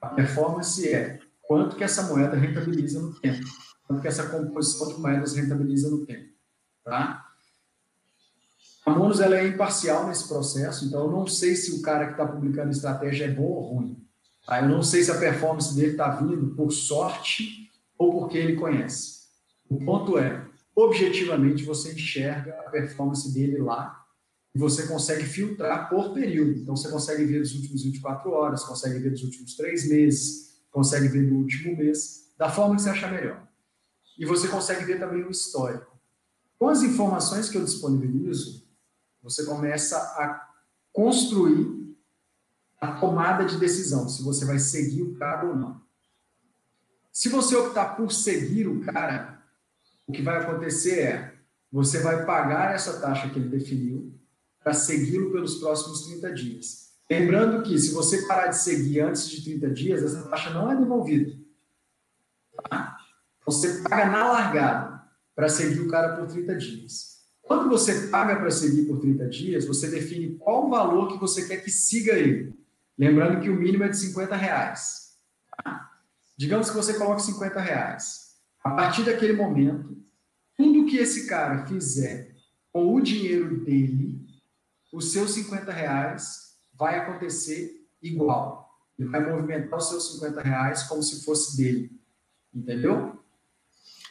A 0.00 0.08
performance 0.08 0.86
é 0.88 1.18
quanto 1.42 1.76
que 1.76 1.84
essa 1.84 2.02
moeda 2.04 2.36
rentabiliza 2.36 3.00
no 3.00 3.14
tempo, 3.14 3.46
quanto 3.84 4.00
que 4.00 4.08
essa 4.08 4.28
composição 4.28 4.88
de 4.88 5.00
moedas 5.00 5.34
rentabiliza 5.34 5.90
no 5.90 6.06
tempo, 6.06 6.32
tá? 6.84 7.26
A 8.84 8.90
Monos 8.90 9.20
ela 9.20 9.36
é 9.36 9.46
imparcial 9.46 10.06
nesse 10.06 10.26
processo, 10.26 10.86
então 10.86 11.04
eu 11.04 11.10
não 11.10 11.26
sei 11.26 11.54
se 11.54 11.72
o 11.72 11.82
cara 11.82 12.06
que 12.06 12.12
está 12.12 12.26
publicando 12.26 12.70
estratégia 12.70 13.26
é 13.26 13.30
bom 13.30 13.42
ou 13.42 13.74
ruim. 13.74 14.06
Tá? 14.46 14.62
Eu 14.62 14.68
não 14.68 14.82
sei 14.82 15.02
se 15.02 15.10
a 15.10 15.18
performance 15.18 15.74
dele 15.74 15.92
está 15.92 16.08
vindo 16.10 16.54
por 16.54 16.72
sorte 16.72 17.70
ou 17.98 18.18
porque 18.18 18.38
ele 18.38 18.56
conhece. 18.56 19.20
O 19.68 19.84
ponto 19.84 20.18
é, 20.18 20.44
objetivamente, 20.74 21.62
você 21.62 21.92
enxerga 21.92 22.58
a 22.60 22.70
performance 22.70 23.32
dele 23.32 23.58
lá 23.58 24.02
e 24.54 24.58
você 24.58 24.86
consegue 24.86 25.24
filtrar 25.24 25.88
por 25.88 26.12
período. 26.12 26.58
Então, 26.58 26.76
você 26.76 26.90
consegue 26.90 27.24
ver 27.24 27.40
dos 27.40 27.54
últimos 27.54 27.82
24 27.84 28.30
horas, 28.30 28.64
consegue 28.64 28.98
ver 28.98 29.10
dos 29.10 29.22
últimos 29.22 29.54
três 29.54 29.88
meses, 29.88 30.60
consegue 30.70 31.08
ver 31.08 31.28
do 31.28 31.36
último 31.36 31.76
mês, 31.76 32.32
da 32.36 32.50
forma 32.50 32.74
que 32.74 32.82
você 32.82 32.90
achar 32.90 33.12
melhor. 33.12 33.46
E 34.18 34.26
você 34.26 34.48
consegue 34.48 34.84
ver 34.84 34.98
também 34.98 35.22
o 35.22 35.30
histórico. 35.30 35.98
Com 36.58 36.68
as 36.68 36.82
informações 36.82 37.48
que 37.48 37.56
eu 37.56 37.64
disponibilizo, 37.64 38.68
você 39.22 39.44
começa 39.44 39.96
a 39.96 40.48
construir 40.92 41.96
a 42.80 42.92
tomada 42.92 43.44
de 43.44 43.58
decisão, 43.58 44.08
se 44.08 44.22
você 44.22 44.44
vai 44.44 44.58
seguir 44.58 45.02
o 45.02 45.14
cara 45.14 45.48
ou 45.48 45.54
não. 45.54 45.80
Se 47.12 47.28
você 47.28 47.54
optar 47.54 47.96
por 47.96 48.10
seguir 48.10 48.66
o 48.66 48.80
cara, 48.80 49.42
o 50.06 50.12
que 50.12 50.22
vai 50.22 50.38
acontecer 50.38 51.00
é, 51.00 51.34
você 51.70 52.00
vai 52.00 52.24
pagar 52.24 52.74
essa 52.74 52.98
taxa 52.98 53.28
que 53.28 53.38
ele 53.38 53.48
definiu 53.48 54.19
para 54.62 54.74
segui-lo 54.74 55.32
pelos 55.32 55.56
próximos 55.56 56.02
30 56.06 56.32
dias. 56.32 56.90
Lembrando 57.10 57.62
que, 57.62 57.78
se 57.78 57.92
você 57.92 58.22
parar 58.26 58.48
de 58.48 58.58
seguir 58.58 59.00
antes 59.00 59.28
de 59.28 59.42
30 59.42 59.70
dias, 59.70 60.02
essa 60.02 60.28
taxa 60.28 60.50
não 60.50 60.70
é 60.70 60.76
devolvida. 60.76 61.36
Tá? 62.68 62.96
Você 63.44 63.82
paga 63.82 64.06
na 64.06 64.30
largada 64.30 65.02
para 65.34 65.48
seguir 65.48 65.80
o 65.80 65.88
cara 65.88 66.16
por 66.16 66.28
30 66.28 66.54
dias. 66.56 67.20
Quando 67.42 67.68
você 67.68 68.08
paga 68.08 68.36
para 68.36 68.50
seguir 68.50 68.84
por 68.84 69.00
30 69.00 69.26
dias, 69.28 69.66
você 69.66 69.90
define 69.90 70.36
qual 70.36 70.66
o 70.66 70.70
valor 70.70 71.08
que 71.08 71.18
você 71.18 71.48
quer 71.48 71.56
que 71.64 71.70
siga 71.70 72.12
ele. 72.12 72.54
Lembrando 72.96 73.40
que 73.40 73.50
o 73.50 73.56
mínimo 73.56 73.82
é 73.82 73.88
de 73.88 73.96
50 73.96 74.36
reais. 74.36 75.16
Tá? 75.64 75.90
Digamos 76.36 76.70
que 76.70 76.76
você 76.76 76.94
coloque 76.94 77.22
50 77.22 77.58
reais. 77.58 78.36
A 78.62 78.70
partir 78.70 79.02
daquele 79.02 79.32
momento, 79.32 79.96
tudo 80.56 80.86
que 80.86 80.98
esse 80.98 81.26
cara 81.26 81.66
fizer 81.66 82.36
com 82.72 82.94
o 82.94 83.00
dinheiro 83.00 83.64
dele, 83.64 84.29
os 84.92 85.12
seus 85.12 85.32
50 85.32 85.70
reais 85.72 86.56
vai 86.74 86.98
acontecer 86.98 87.86
igual. 88.02 88.68
Ele 88.98 89.08
vai 89.08 89.20
movimentar 89.30 89.78
os 89.78 89.88
seus 89.88 90.12
50 90.14 90.42
reais 90.42 90.82
como 90.84 91.02
se 91.02 91.24
fosse 91.24 91.56
dele. 91.56 91.90
Entendeu? 92.52 93.18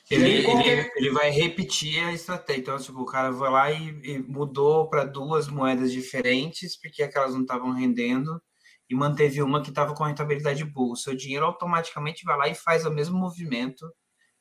Ele, 0.09 0.25
aí, 0.25 0.45
ele, 0.45 0.91
ele, 0.95 1.11
vai 1.11 1.29
repetir 1.29 2.03
a 2.03 2.11
estratégia. 2.11 2.61
Então, 2.61 2.77
tipo, 2.79 2.99
o 2.99 3.05
cara 3.05 3.31
vai 3.31 3.51
lá 3.51 3.71
e, 3.71 3.89
e 4.03 4.19
mudou 4.19 4.89
para 4.89 5.05
duas 5.05 5.47
moedas 5.47 5.91
diferentes, 5.91 6.75
porque 6.75 7.03
aquelas 7.03 7.35
não 7.35 7.41
estavam 7.41 7.71
rendendo, 7.71 8.41
e 8.89 8.95
manteve 8.95 9.43
uma 9.43 9.61
que 9.61 9.69
estava 9.69 9.93
com 9.93 10.03
rentabilidade 10.03 10.65
boa. 10.65 10.93
O 10.93 10.97
seu 10.97 11.15
dinheiro 11.15 11.45
automaticamente 11.45 12.25
vai 12.25 12.37
lá 12.37 12.47
e 12.47 12.55
faz 12.55 12.85
o 12.85 12.91
mesmo 12.91 13.19
movimento 13.19 13.87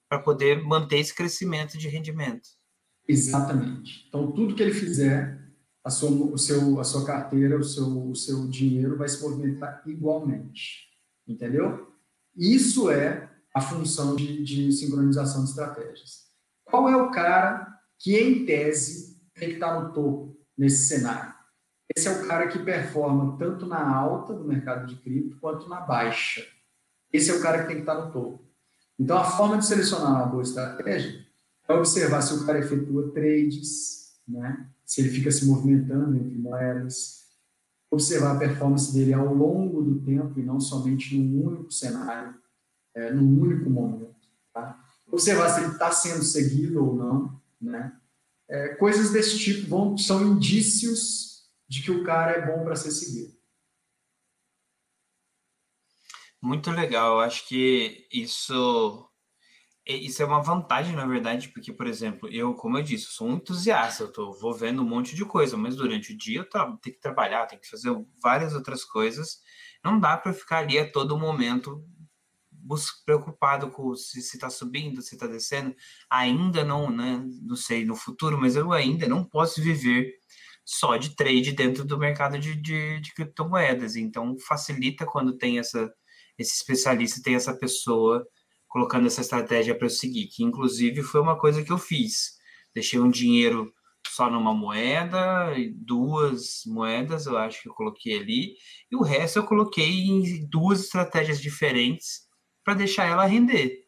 para 0.08 0.18
poder 0.18 0.62
manter 0.62 1.00
esse 1.00 1.14
crescimento 1.14 1.76
de 1.76 1.86
rendimento. 1.86 2.48
Exatamente. 3.06 4.06
Então, 4.08 4.32
tudo 4.32 4.54
que 4.54 4.62
ele 4.62 4.72
fizer, 4.72 5.38
a 5.88 5.90
sua, 5.90 6.10
o 6.10 6.36
seu, 6.36 6.78
a 6.78 6.84
sua 6.84 7.06
carteira, 7.06 7.58
o 7.58 7.64
seu, 7.64 8.10
o 8.10 8.14
seu 8.14 8.46
dinheiro 8.46 8.98
vai 8.98 9.08
se 9.08 9.22
movimentar 9.22 9.82
igualmente. 9.86 10.86
Entendeu? 11.26 11.90
Isso 12.36 12.90
é 12.90 13.30
a 13.54 13.60
função 13.60 14.14
de, 14.14 14.44
de 14.44 14.70
sincronização 14.70 15.42
de 15.42 15.48
estratégias. 15.48 16.28
Qual 16.64 16.90
é 16.90 16.96
o 16.96 17.10
cara 17.10 17.66
que, 17.98 18.14
em 18.14 18.44
tese, 18.44 19.18
tem 19.34 19.48
que 19.48 19.54
estar 19.54 19.80
no 19.80 19.94
topo 19.94 20.38
nesse 20.56 20.86
cenário? 20.86 21.32
Esse 21.96 22.06
é 22.06 22.10
o 22.10 22.28
cara 22.28 22.48
que 22.48 22.58
performa 22.58 23.38
tanto 23.38 23.64
na 23.64 23.82
alta 23.90 24.34
do 24.34 24.44
mercado 24.44 24.86
de 24.86 24.96
cripto 24.96 25.40
quanto 25.40 25.70
na 25.70 25.80
baixa. 25.80 26.46
Esse 27.10 27.30
é 27.30 27.34
o 27.34 27.40
cara 27.40 27.62
que 27.62 27.68
tem 27.68 27.76
que 27.76 27.82
estar 27.82 27.94
no 27.94 28.12
topo. 28.12 28.46
Então, 28.98 29.16
a 29.16 29.24
forma 29.24 29.56
de 29.56 29.66
selecionar 29.66 30.10
uma 30.10 30.26
boa 30.26 30.42
estratégia 30.42 31.26
é 31.66 31.72
observar 31.72 32.20
se 32.20 32.34
o 32.34 32.44
cara 32.44 32.58
efetua 32.58 33.10
trades, 33.10 33.97
né? 34.28 34.68
se 34.84 35.00
ele 35.00 35.10
fica 35.10 35.30
se 35.30 35.46
movimentando 35.46 36.16
entre 36.16 36.36
moedas, 36.36 37.26
observar 37.90 38.36
a 38.36 38.38
performance 38.38 38.92
dele 38.92 39.14
ao 39.14 39.34
longo 39.34 39.82
do 39.82 40.00
tempo 40.00 40.38
e 40.38 40.42
não 40.42 40.60
somente 40.60 41.16
num 41.16 41.46
único 41.46 41.72
cenário 41.72 42.38
é, 42.94 43.12
num 43.12 43.40
único 43.40 43.70
momento. 43.70 44.16
Tá? 44.52 44.84
Observar 45.06 45.48
se 45.50 45.60
ele 45.60 45.72
está 45.72 45.90
sendo 45.90 46.22
seguido 46.22 46.84
ou 46.84 46.94
não. 46.94 47.40
Né? 47.60 47.96
É, 48.48 48.74
coisas 48.74 49.10
desse 49.10 49.38
tipo 49.38 49.96
são 49.98 50.26
indícios 50.26 51.48
de 51.68 51.82
que 51.82 51.90
o 51.90 52.02
cara 52.02 52.32
é 52.32 52.46
bom 52.46 52.64
para 52.64 52.76
ser 52.76 52.90
seguido. 52.90 53.36
Muito 56.40 56.70
legal. 56.70 57.20
Acho 57.20 57.46
que 57.48 58.06
isso 58.12 59.07
isso 59.96 60.22
é 60.22 60.26
uma 60.26 60.42
vantagem, 60.42 60.94
na 60.94 61.06
verdade, 61.06 61.48
porque, 61.48 61.72
por 61.72 61.86
exemplo, 61.86 62.28
eu, 62.30 62.54
como 62.54 62.76
eu 62.78 62.82
disse, 62.82 63.06
sou 63.06 63.28
um 63.28 63.36
entusiasta, 63.36 64.02
eu 64.04 64.12
tô, 64.12 64.32
vou 64.32 64.52
vendo 64.52 64.82
um 64.82 64.88
monte 64.88 65.16
de 65.16 65.24
coisa, 65.24 65.56
mas 65.56 65.76
durante 65.76 66.12
o 66.12 66.16
dia 66.16 66.40
eu 66.40 66.44
tenho 66.44 66.78
que 66.78 67.00
trabalhar, 67.00 67.46
tenho 67.46 67.62
que 67.62 67.70
fazer 67.70 67.90
várias 68.22 68.54
outras 68.54 68.84
coisas. 68.84 69.40
Não 69.82 69.98
dá 69.98 70.16
para 70.16 70.32
ficar 70.34 70.58
ali 70.58 70.78
a 70.78 70.90
todo 70.90 71.18
momento 71.18 71.82
preocupado 73.06 73.70
com 73.70 73.94
se 73.96 74.18
está 74.18 74.50
subindo, 74.50 75.00
se 75.00 75.14
está 75.14 75.26
descendo, 75.26 75.74
ainda 76.10 76.64
não, 76.64 76.90
né, 76.90 77.24
não 77.42 77.56
sei 77.56 77.84
no 77.84 77.96
futuro, 77.96 78.38
mas 78.38 78.56
eu 78.56 78.72
ainda 78.72 79.08
não 79.08 79.24
posso 79.24 79.62
viver 79.62 80.12
só 80.64 80.98
de 80.98 81.16
trade 81.16 81.52
dentro 81.52 81.82
do 81.82 81.96
mercado 81.96 82.38
de, 82.38 82.54
de, 82.54 83.00
de 83.00 83.14
criptomoedas. 83.14 83.96
Então, 83.96 84.36
facilita 84.38 85.06
quando 85.06 85.38
tem 85.38 85.58
essa, 85.58 85.90
esse 86.36 86.56
especialista, 86.56 87.22
tem 87.22 87.34
essa 87.34 87.56
pessoa 87.56 88.26
colocando 88.68 89.06
essa 89.06 89.20
estratégia 89.20 89.74
para 89.74 89.86
eu 89.86 89.90
seguir, 89.90 90.26
que 90.26 90.44
inclusive 90.44 91.02
foi 91.02 91.20
uma 91.20 91.38
coisa 91.38 91.62
que 91.64 91.72
eu 91.72 91.78
fiz. 91.78 92.38
Deixei 92.74 93.00
um 93.00 93.10
dinheiro 93.10 93.72
só 94.06 94.30
numa 94.30 94.54
moeda, 94.54 95.54
duas 95.74 96.62
moedas, 96.66 97.26
eu 97.26 97.36
acho 97.36 97.62
que 97.62 97.68
eu 97.68 97.74
coloquei 97.74 98.18
ali, 98.18 98.54
e 98.90 98.96
o 98.96 99.02
resto 99.02 99.38
eu 99.38 99.44
coloquei 99.44 99.88
em 99.88 100.48
duas 100.48 100.80
estratégias 100.80 101.40
diferentes 101.40 102.22
para 102.64 102.74
deixar 102.74 103.06
ela 103.06 103.24
render. 103.24 103.86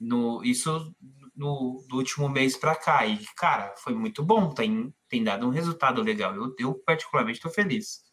No, 0.00 0.42
isso 0.44 0.94
no, 1.38 1.84
no 1.88 1.96
último 1.96 2.28
mês 2.28 2.56
para 2.56 2.74
cá. 2.74 3.06
E, 3.06 3.18
cara, 3.36 3.74
foi 3.78 3.94
muito 3.94 4.22
bom, 4.22 4.52
tem, 4.52 4.92
tem 5.08 5.22
dado 5.22 5.46
um 5.46 5.50
resultado 5.50 6.02
legal. 6.02 6.34
Eu, 6.34 6.54
eu 6.58 6.74
particularmente, 6.74 7.38
estou 7.38 7.50
feliz. 7.50 8.07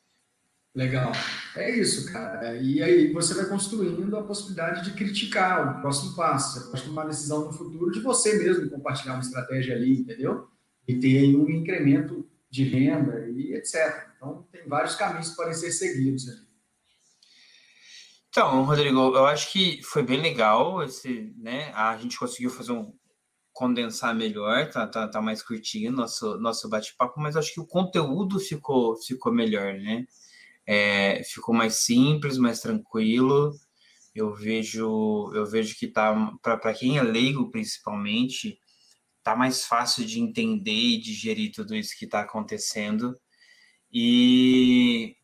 Legal. 0.75 1.13
É 1.55 1.71
isso, 1.71 2.11
cara. 2.11 2.57
E 2.57 2.83
aí 2.83 3.13
você 3.13 3.33
vai 3.33 3.45
construindo 3.45 4.17
a 4.17 4.23
possibilidade 4.23 4.83
de 4.83 4.91
criticar 4.91 5.77
o 5.77 5.81
próximo 5.81 6.13
passo. 6.15 6.59
Você 6.59 6.69
pode 6.69 6.83
tomar 6.83 7.03
uma 7.03 7.09
decisão 7.09 7.45
no 7.45 7.53
futuro 7.53 7.89
de 7.91 8.01
você 8.01 8.37
mesmo 8.37 8.69
compartilhar 8.69 9.13
uma 9.13 9.21
estratégia 9.21 9.73
ali, 9.73 10.01
entendeu? 10.01 10.49
E 10.85 10.99
ter 10.99 11.19
aí 11.19 11.35
um 11.35 11.49
incremento 11.49 12.29
de 12.49 12.65
renda 12.65 13.25
e 13.29 13.53
etc. 13.53 14.09
Então, 14.17 14.45
tem 14.51 14.67
vários 14.67 14.95
caminhos 14.95 15.29
que 15.29 15.37
podem 15.37 15.53
ser 15.53 15.71
seguidos 15.71 16.27
ali. 16.27 16.45
Então, 18.27 18.63
Rodrigo, 18.65 18.99
eu 19.15 19.25
acho 19.25 19.53
que 19.53 19.81
foi 19.81 20.03
bem 20.03 20.21
legal 20.21 20.83
esse, 20.83 21.33
né? 21.37 21.71
A 21.73 21.95
gente 21.95 22.19
conseguiu 22.19 22.49
fazer 22.49 22.73
um, 22.73 22.93
condensar 23.53 24.13
melhor, 24.13 24.69
tá, 24.69 24.85
tá, 24.85 25.07
tá 25.07 25.21
mais 25.21 25.41
curtinho 25.41 25.89
nosso 25.89 26.37
nosso 26.37 26.67
bate-papo, 26.67 27.17
mas 27.21 27.37
acho 27.37 27.53
que 27.53 27.61
o 27.61 27.65
conteúdo 27.65 28.37
ficou 28.41 28.97
ficou 28.97 29.31
melhor, 29.31 29.73
né? 29.75 30.05
É, 30.67 31.23
ficou 31.23 31.53
mais 31.53 31.83
simples, 31.83 32.37
mais 32.37 32.59
tranquilo. 32.61 33.53
Eu 34.13 34.33
vejo 34.33 35.31
eu 35.33 35.45
vejo 35.45 35.75
que 35.77 35.87
tá 35.87 36.13
para 36.41 36.73
quem 36.73 36.97
é 36.97 37.03
leigo 37.03 37.51
principalmente, 37.51 38.59
tá 39.23 39.35
mais 39.35 39.65
fácil 39.65 40.05
de 40.05 40.19
entender 40.19 40.71
e 40.71 41.01
digerir 41.01 41.51
tudo 41.53 41.75
isso 41.75 41.97
que 41.97 42.05
está 42.05 42.21
acontecendo. 42.21 43.15
E 43.91 45.15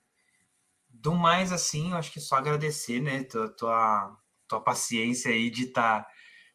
do 1.01 1.15
mais 1.15 1.51
assim, 1.51 1.91
eu 1.91 1.97
acho 1.97 2.11
que 2.11 2.19
só 2.19 2.35
agradecer, 2.35 3.01
né, 3.01 3.23
tua, 3.23 3.49
tua, 3.49 4.17
tua 4.47 4.61
paciência 4.61 5.31
aí 5.31 5.49
de 5.49 5.63
estar 5.63 6.03
tá, 6.03 6.09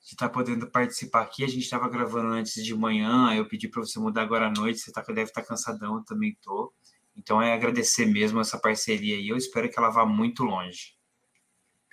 de 0.09 0.17
tá 0.17 0.29
podendo 0.29 0.71
participar 0.71 1.23
aqui. 1.23 1.45
A 1.45 1.49
gente 1.49 1.65
estava 1.65 1.89
gravando 1.89 2.29
antes 2.29 2.65
de 2.65 2.75
manhã, 2.75 3.35
eu 3.35 3.49
pedi 3.49 3.69
para 3.69 3.83
você 3.83 3.99
mudar 3.99 4.23
agora 4.23 4.47
à 4.47 4.51
noite, 4.51 4.81
você 4.81 4.93
tá, 4.93 5.03
deve 5.03 5.25
estar 5.25 5.43
tá 5.43 5.49
cansadão, 5.49 5.97
eu 5.97 6.05
também 6.05 6.37
tô. 6.43 6.73
Então 7.17 7.41
é 7.41 7.53
agradecer 7.53 8.07
mesmo 8.07 8.41
essa 8.41 8.59
parceria 8.59 9.17
aí. 9.17 9.29
Eu 9.29 9.37
espero 9.37 9.69
que 9.71 9.79
ela 9.79 9.91
vá 9.91 10.05
muito 10.05 10.43
longe. 10.43 10.95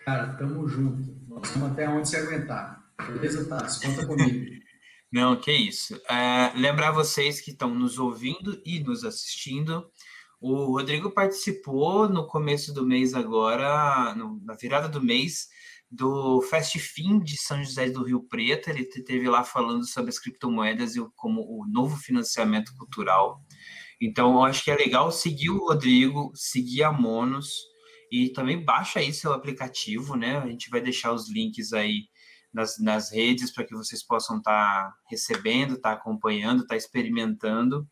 Cara, 0.06 0.34
tamo 0.34 0.68
junto. 0.68 1.18
Nós 1.28 1.50
vamos 1.52 1.72
até 1.72 1.88
onde 1.88 2.10
se 2.10 2.18
aguentar. 2.18 2.84
Beleza, 3.08 3.48
Tassi? 3.48 3.86
Conta 3.88 4.06
comigo. 4.06 4.64
Não, 5.12 5.36
que 5.40 5.52
isso. 5.52 5.96
É, 6.10 6.52
lembrar 6.56 6.92
vocês 6.92 7.40
que 7.40 7.52
estão 7.52 7.74
nos 7.74 8.00
ouvindo 8.00 8.60
e 8.66 8.80
nos 8.80 9.04
assistindo. 9.04 9.88
O 10.42 10.66
Rodrigo 10.74 11.12
participou 11.12 12.10
no 12.10 12.28
começo 12.28 12.74
do 12.74 12.86
mês 12.86 13.14
agora, 13.14 14.14
no, 14.16 14.42
na 14.44 14.56
virada 14.56 14.90
do 14.90 15.02
mês, 15.02 15.48
do 15.90 16.42
Fast 16.42 16.80
Fim 16.80 17.20
de 17.20 17.38
São 17.38 17.64
José 17.64 17.92
do 17.92 18.04
Rio 18.04 18.24
Preto. 18.24 18.70
Ele 18.70 18.84
teve 18.84 19.30
lá 19.30 19.44
falando 19.44 19.88
sobre 19.88 20.10
as 20.10 20.18
criptomoedas 20.18 20.96
e 20.96 21.08
como 21.16 21.42
o 21.42 21.66
novo 21.68 21.96
financiamento 21.96 22.76
cultural. 22.76 23.40
Então, 24.06 24.34
eu 24.34 24.44
acho 24.44 24.66
que 24.66 24.70
é 24.70 24.76
legal 24.76 25.10
seguir 25.14 25.50
o 25.50 25.66
Rodrigo, 25.66 26.30
seguir 26.36 26.84
a 26.84 26.92
Monos 26.92 27.48
e 28.12 28.34
também 28.34 28.62
baixa 28.62 29.00
aí 29.00 29.14
seu 29.14 29.32
aplicativo, 29.32 30.18
né? 30.18 30.40
A 30.40 30.46
gente 30.46 30.70
vai 30.70 30.82
deixar 30.82 31.14
os 31.14 31.32
links 31.32 31.72
aí 31.72 32.10
nas, 32.54 32.78
nas 32.80 33.14
redes 33.14 33.54
para 33.54 33.64
que 33.64 33.74
vocês 33.74 34.06
possam 34.06 34.40
estar 34.40 34.90
tá 34.90 34.94
recebendo, 35.10 35.76
estar 35.76 35.92
tá 35.92 35.96
acompanhando, 35.96 36.64
estar 36.64 36.74
tá 36.74 36.78
experimentando, 36.78 37.88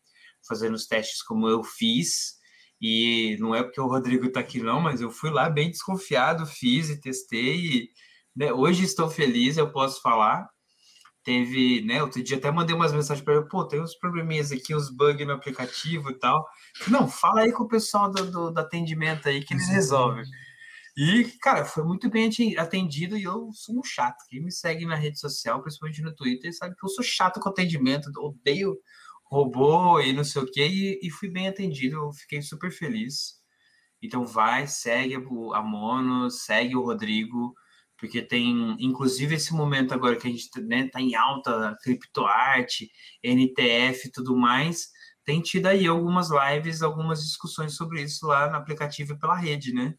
fazendo 0.46 0.74
os 0.74 0.86
testes 0.86 1.22
como 1.22 1.48
eu 1.48 1.64
fiz. 1.64 2.34
E 2.78 3.38
não 3.40 3.54
é 3.54 3.62
porque 3.62 3.80
o 3.80 3.86
Rodrigo 3.86 4.26
está 4.26 4.40
aqui, 4.40 4.60
não, 4.60 4.82
mas 4.82 5.00
eu 5.00 5.10
fui 5.10 5.30
lá 5.30 5.48
bem 5.48 5.70
desconfiado, 5.70 6.44
fiz 6.44 6.90
e 6.90 7.00
testei. 7.00 7.56
E, 7.56 7.88
né, 8.36 8.52
hoje 8.52 8.84
estou 8.84 9.08
feliz, 9.08 9.56
eu 9.56 9.72
posso 9.72 10.02
falar. 10.02 10.46
Teve, 11.24 11.82
né? 11.82 12.02
Outro 12.02 12.22
dia 12.22 12.36
até 12.36 12.50
mandei 12.50 12.74
umas 12.74 12.92
mensagens 12.92 13.24
para 13.24 13.34
ele, 13.34 13.48
pô, 13.48 13.64
tem 13.64 13.80
uns 13.80 13.94
probleminhas 13.94 14.50
aqui, 14.50 14.74
uns 14.74 14.90
bugs 14.90 15.24
no 15.26 15.32
aplicativo 15.32 16.10
e 16.10 16.18
tal. 16.18 16.44
Não, 16.88 17.08
fala 17.08 17.42
aí 17.42 17.52
com 17.52 17.62
o 17.62 17.68
pessoal 17.68 18.10
do, 18.10 18.28
do, 18.30 18.50
do 18.50 18.58
atendimento 18.58 19.28
aí 19.28 19.44
que 19.44 19.54
eles 19.54 19.68
resolvem. 19.68 20.24
E, 20.96 21.24
cara, 21.40 21.64
foi 21.64 21.84
muito 21.84 22.10
bem 22.10 22.30
atendido 22.58 23.16
e 23.16 23.22
eu 23.22 23.50
sou 23.52 23.78
um 23.78 23.84
chato. 23.84 24.24
Quem 24.28 24.42
me 24.42 24.52
segue 24.52 24.84
na 24.84 24.94
rede 24.94 25.18
social, 25.18 25.62
principalmente 25.62 26.02
no 26.02 26.14
Twitter, 26.14 26.54
sabe 26.54 26.74
que 26.76 26.84
eu 26.84 26.90
sou 26.90 27.04
chato 27.04 27.40
com 27.40 27.48
atendimento, 27.48 28.10
odeio 28.18 28.76
robô 29.24 29.98
e 30.00 30.12
não 30.12 30.24
sei 30.24 30.42
o 30.42 30.46
quê, 30.46 30.68
e, 30.68 31.00
e 31.02 31.10
fui 31.10 31.30
bem 31.30 31.48
atendido, 31.48 31.96
eu 31.96 32.12
fiquei 32.12 32.42
super 32.42 32.70
feliz. 32.70 33.40
Então 34.02 34.26
vai, 34.26 34.66
segue 34.66 35.14
a 35.14 35.62
Mono, 35.62 36.30
segue 36.30 36.76
o 36.76 36.84
Rodrigo, 36.84 37.54
porque 38.02 38.20
tem, 38.20 38.76
inclusive, 38.80 39.36
esse 39.36 39.54
momento 39.54 39.94
agora 39.94 40.16
que 40.16 40.26
a 40.26 40.30
gente 40.30 40.50
né, 40.62 40.88
tá 40.88 41.00
em 41.00 41.14
alta, 41.14 41.78
criptoarte, 41.84 42.90
NTF 43.22 44.08
e 44.08 44.10
tudo 44.10 44.36
mais, 44.36 44.88
tem 45.24 45.40
tido 45.40 45.66
aí 45.66 45.86
algumas 45.86 46.28
lives, 46.28 46.82
algumas 46.82 47.22
discussões 47.22 47.76
sobre 47.76 48.02
isso 48.02 48.26
lá 48.26 48.50
no 48.50 48.56
aplicativo 48.56 49.12
e 49.12 49.18
pela 49.20 49.36
rede, 49.36 49.72
né? 49.72 49.94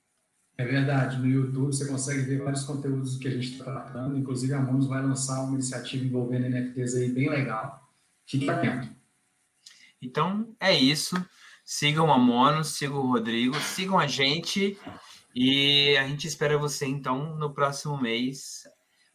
É 0.58 0.66
verdade, 0.66 1.18
no 1.18 1.28
YouTube 1.28 1.68
você 1.68 1.88
consegue 1.88 2.24
ver 2.24 2.44
vários 2.44 2.66
conteúdos 2.66 3.16
que 3.16 3.30
a 3.30 3.32
gente 3.32 3.54
está 3.54 3.64
tratando, 3.64 4.18
inclusive 4.18 4.54
a 4.54 4.60
Monos 4.60 4.86
vai 4.86 5.02
lançar 5.02 5.42
uma 5.42 5.54
iniciativa 5.54 6.04
envolvendo 6.04 6.50
NFTs 6.50 6.96
aí 6.96 7.10
bem 7.10 7.30
legal. 7.30 7.90
Fique 8.28 8.50
atento. 8.50 8.94
Então 10.02 10.54
é 10.60 10.78
isso. 10.78 11.16
Sigam 11.64 12.12
a 12.12 12.18
Monos, 12.18 12.76
sigam 12.76 12.98
o 12.98 13.14
Rodrigo, 13.14 13.56
sigam 13.62 13.98
a 13.98 14.08
gente 14.08 14.78
e 15.34 15.98
a 15.98 16.08
gente 16.08 16.28
espera 16.28 16.58
você 16.58 16.86
então 16.86 17.36
no 17.38 17.54
próximo 17.54 18.00
mês. 18.00 18.64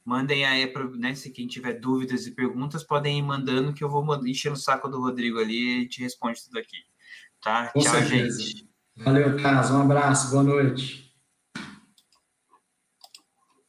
Mandem 0.05 0.45
aí, 0.47 0.73
né, 0.97 1.15
se 1.15 1.31
quem 1.31 1.47
tiver 1.47 1.75
dúvidas 1.75 2.27
e 2.27 2.31
perguntas, 2.31 2.83
podem 2.83 3.19
ir 3.19 3.23
mandando 3.23 3.75
que 3.75 3.85
eu 3.85 3.91
vou 3.91 4.05
encher 4.27 4.51
o 4.51 4.57
saco 4.57 4.89
do 4.89 5.01
Rodrigo 5.01 5.39
ali 5.39 5.83
e 5.83 5.89
te 5.89 6.01
responde 6.01 6.43
tudo 6.43 6.59
aqui. 6.59 6.79
Tá? 7.43 7.69
Com 7.69 7.81
Tchau, 7.81 7.93
certeza. 7.93 8.43
gente. 8.43 8.69
Valeu, 8.97 9.37
Carlos. 9.41 9.71
Um 9.71 9.83
abraço. 9.83 10.31
Boa 10.31 10.43
noite. 10.43 11.08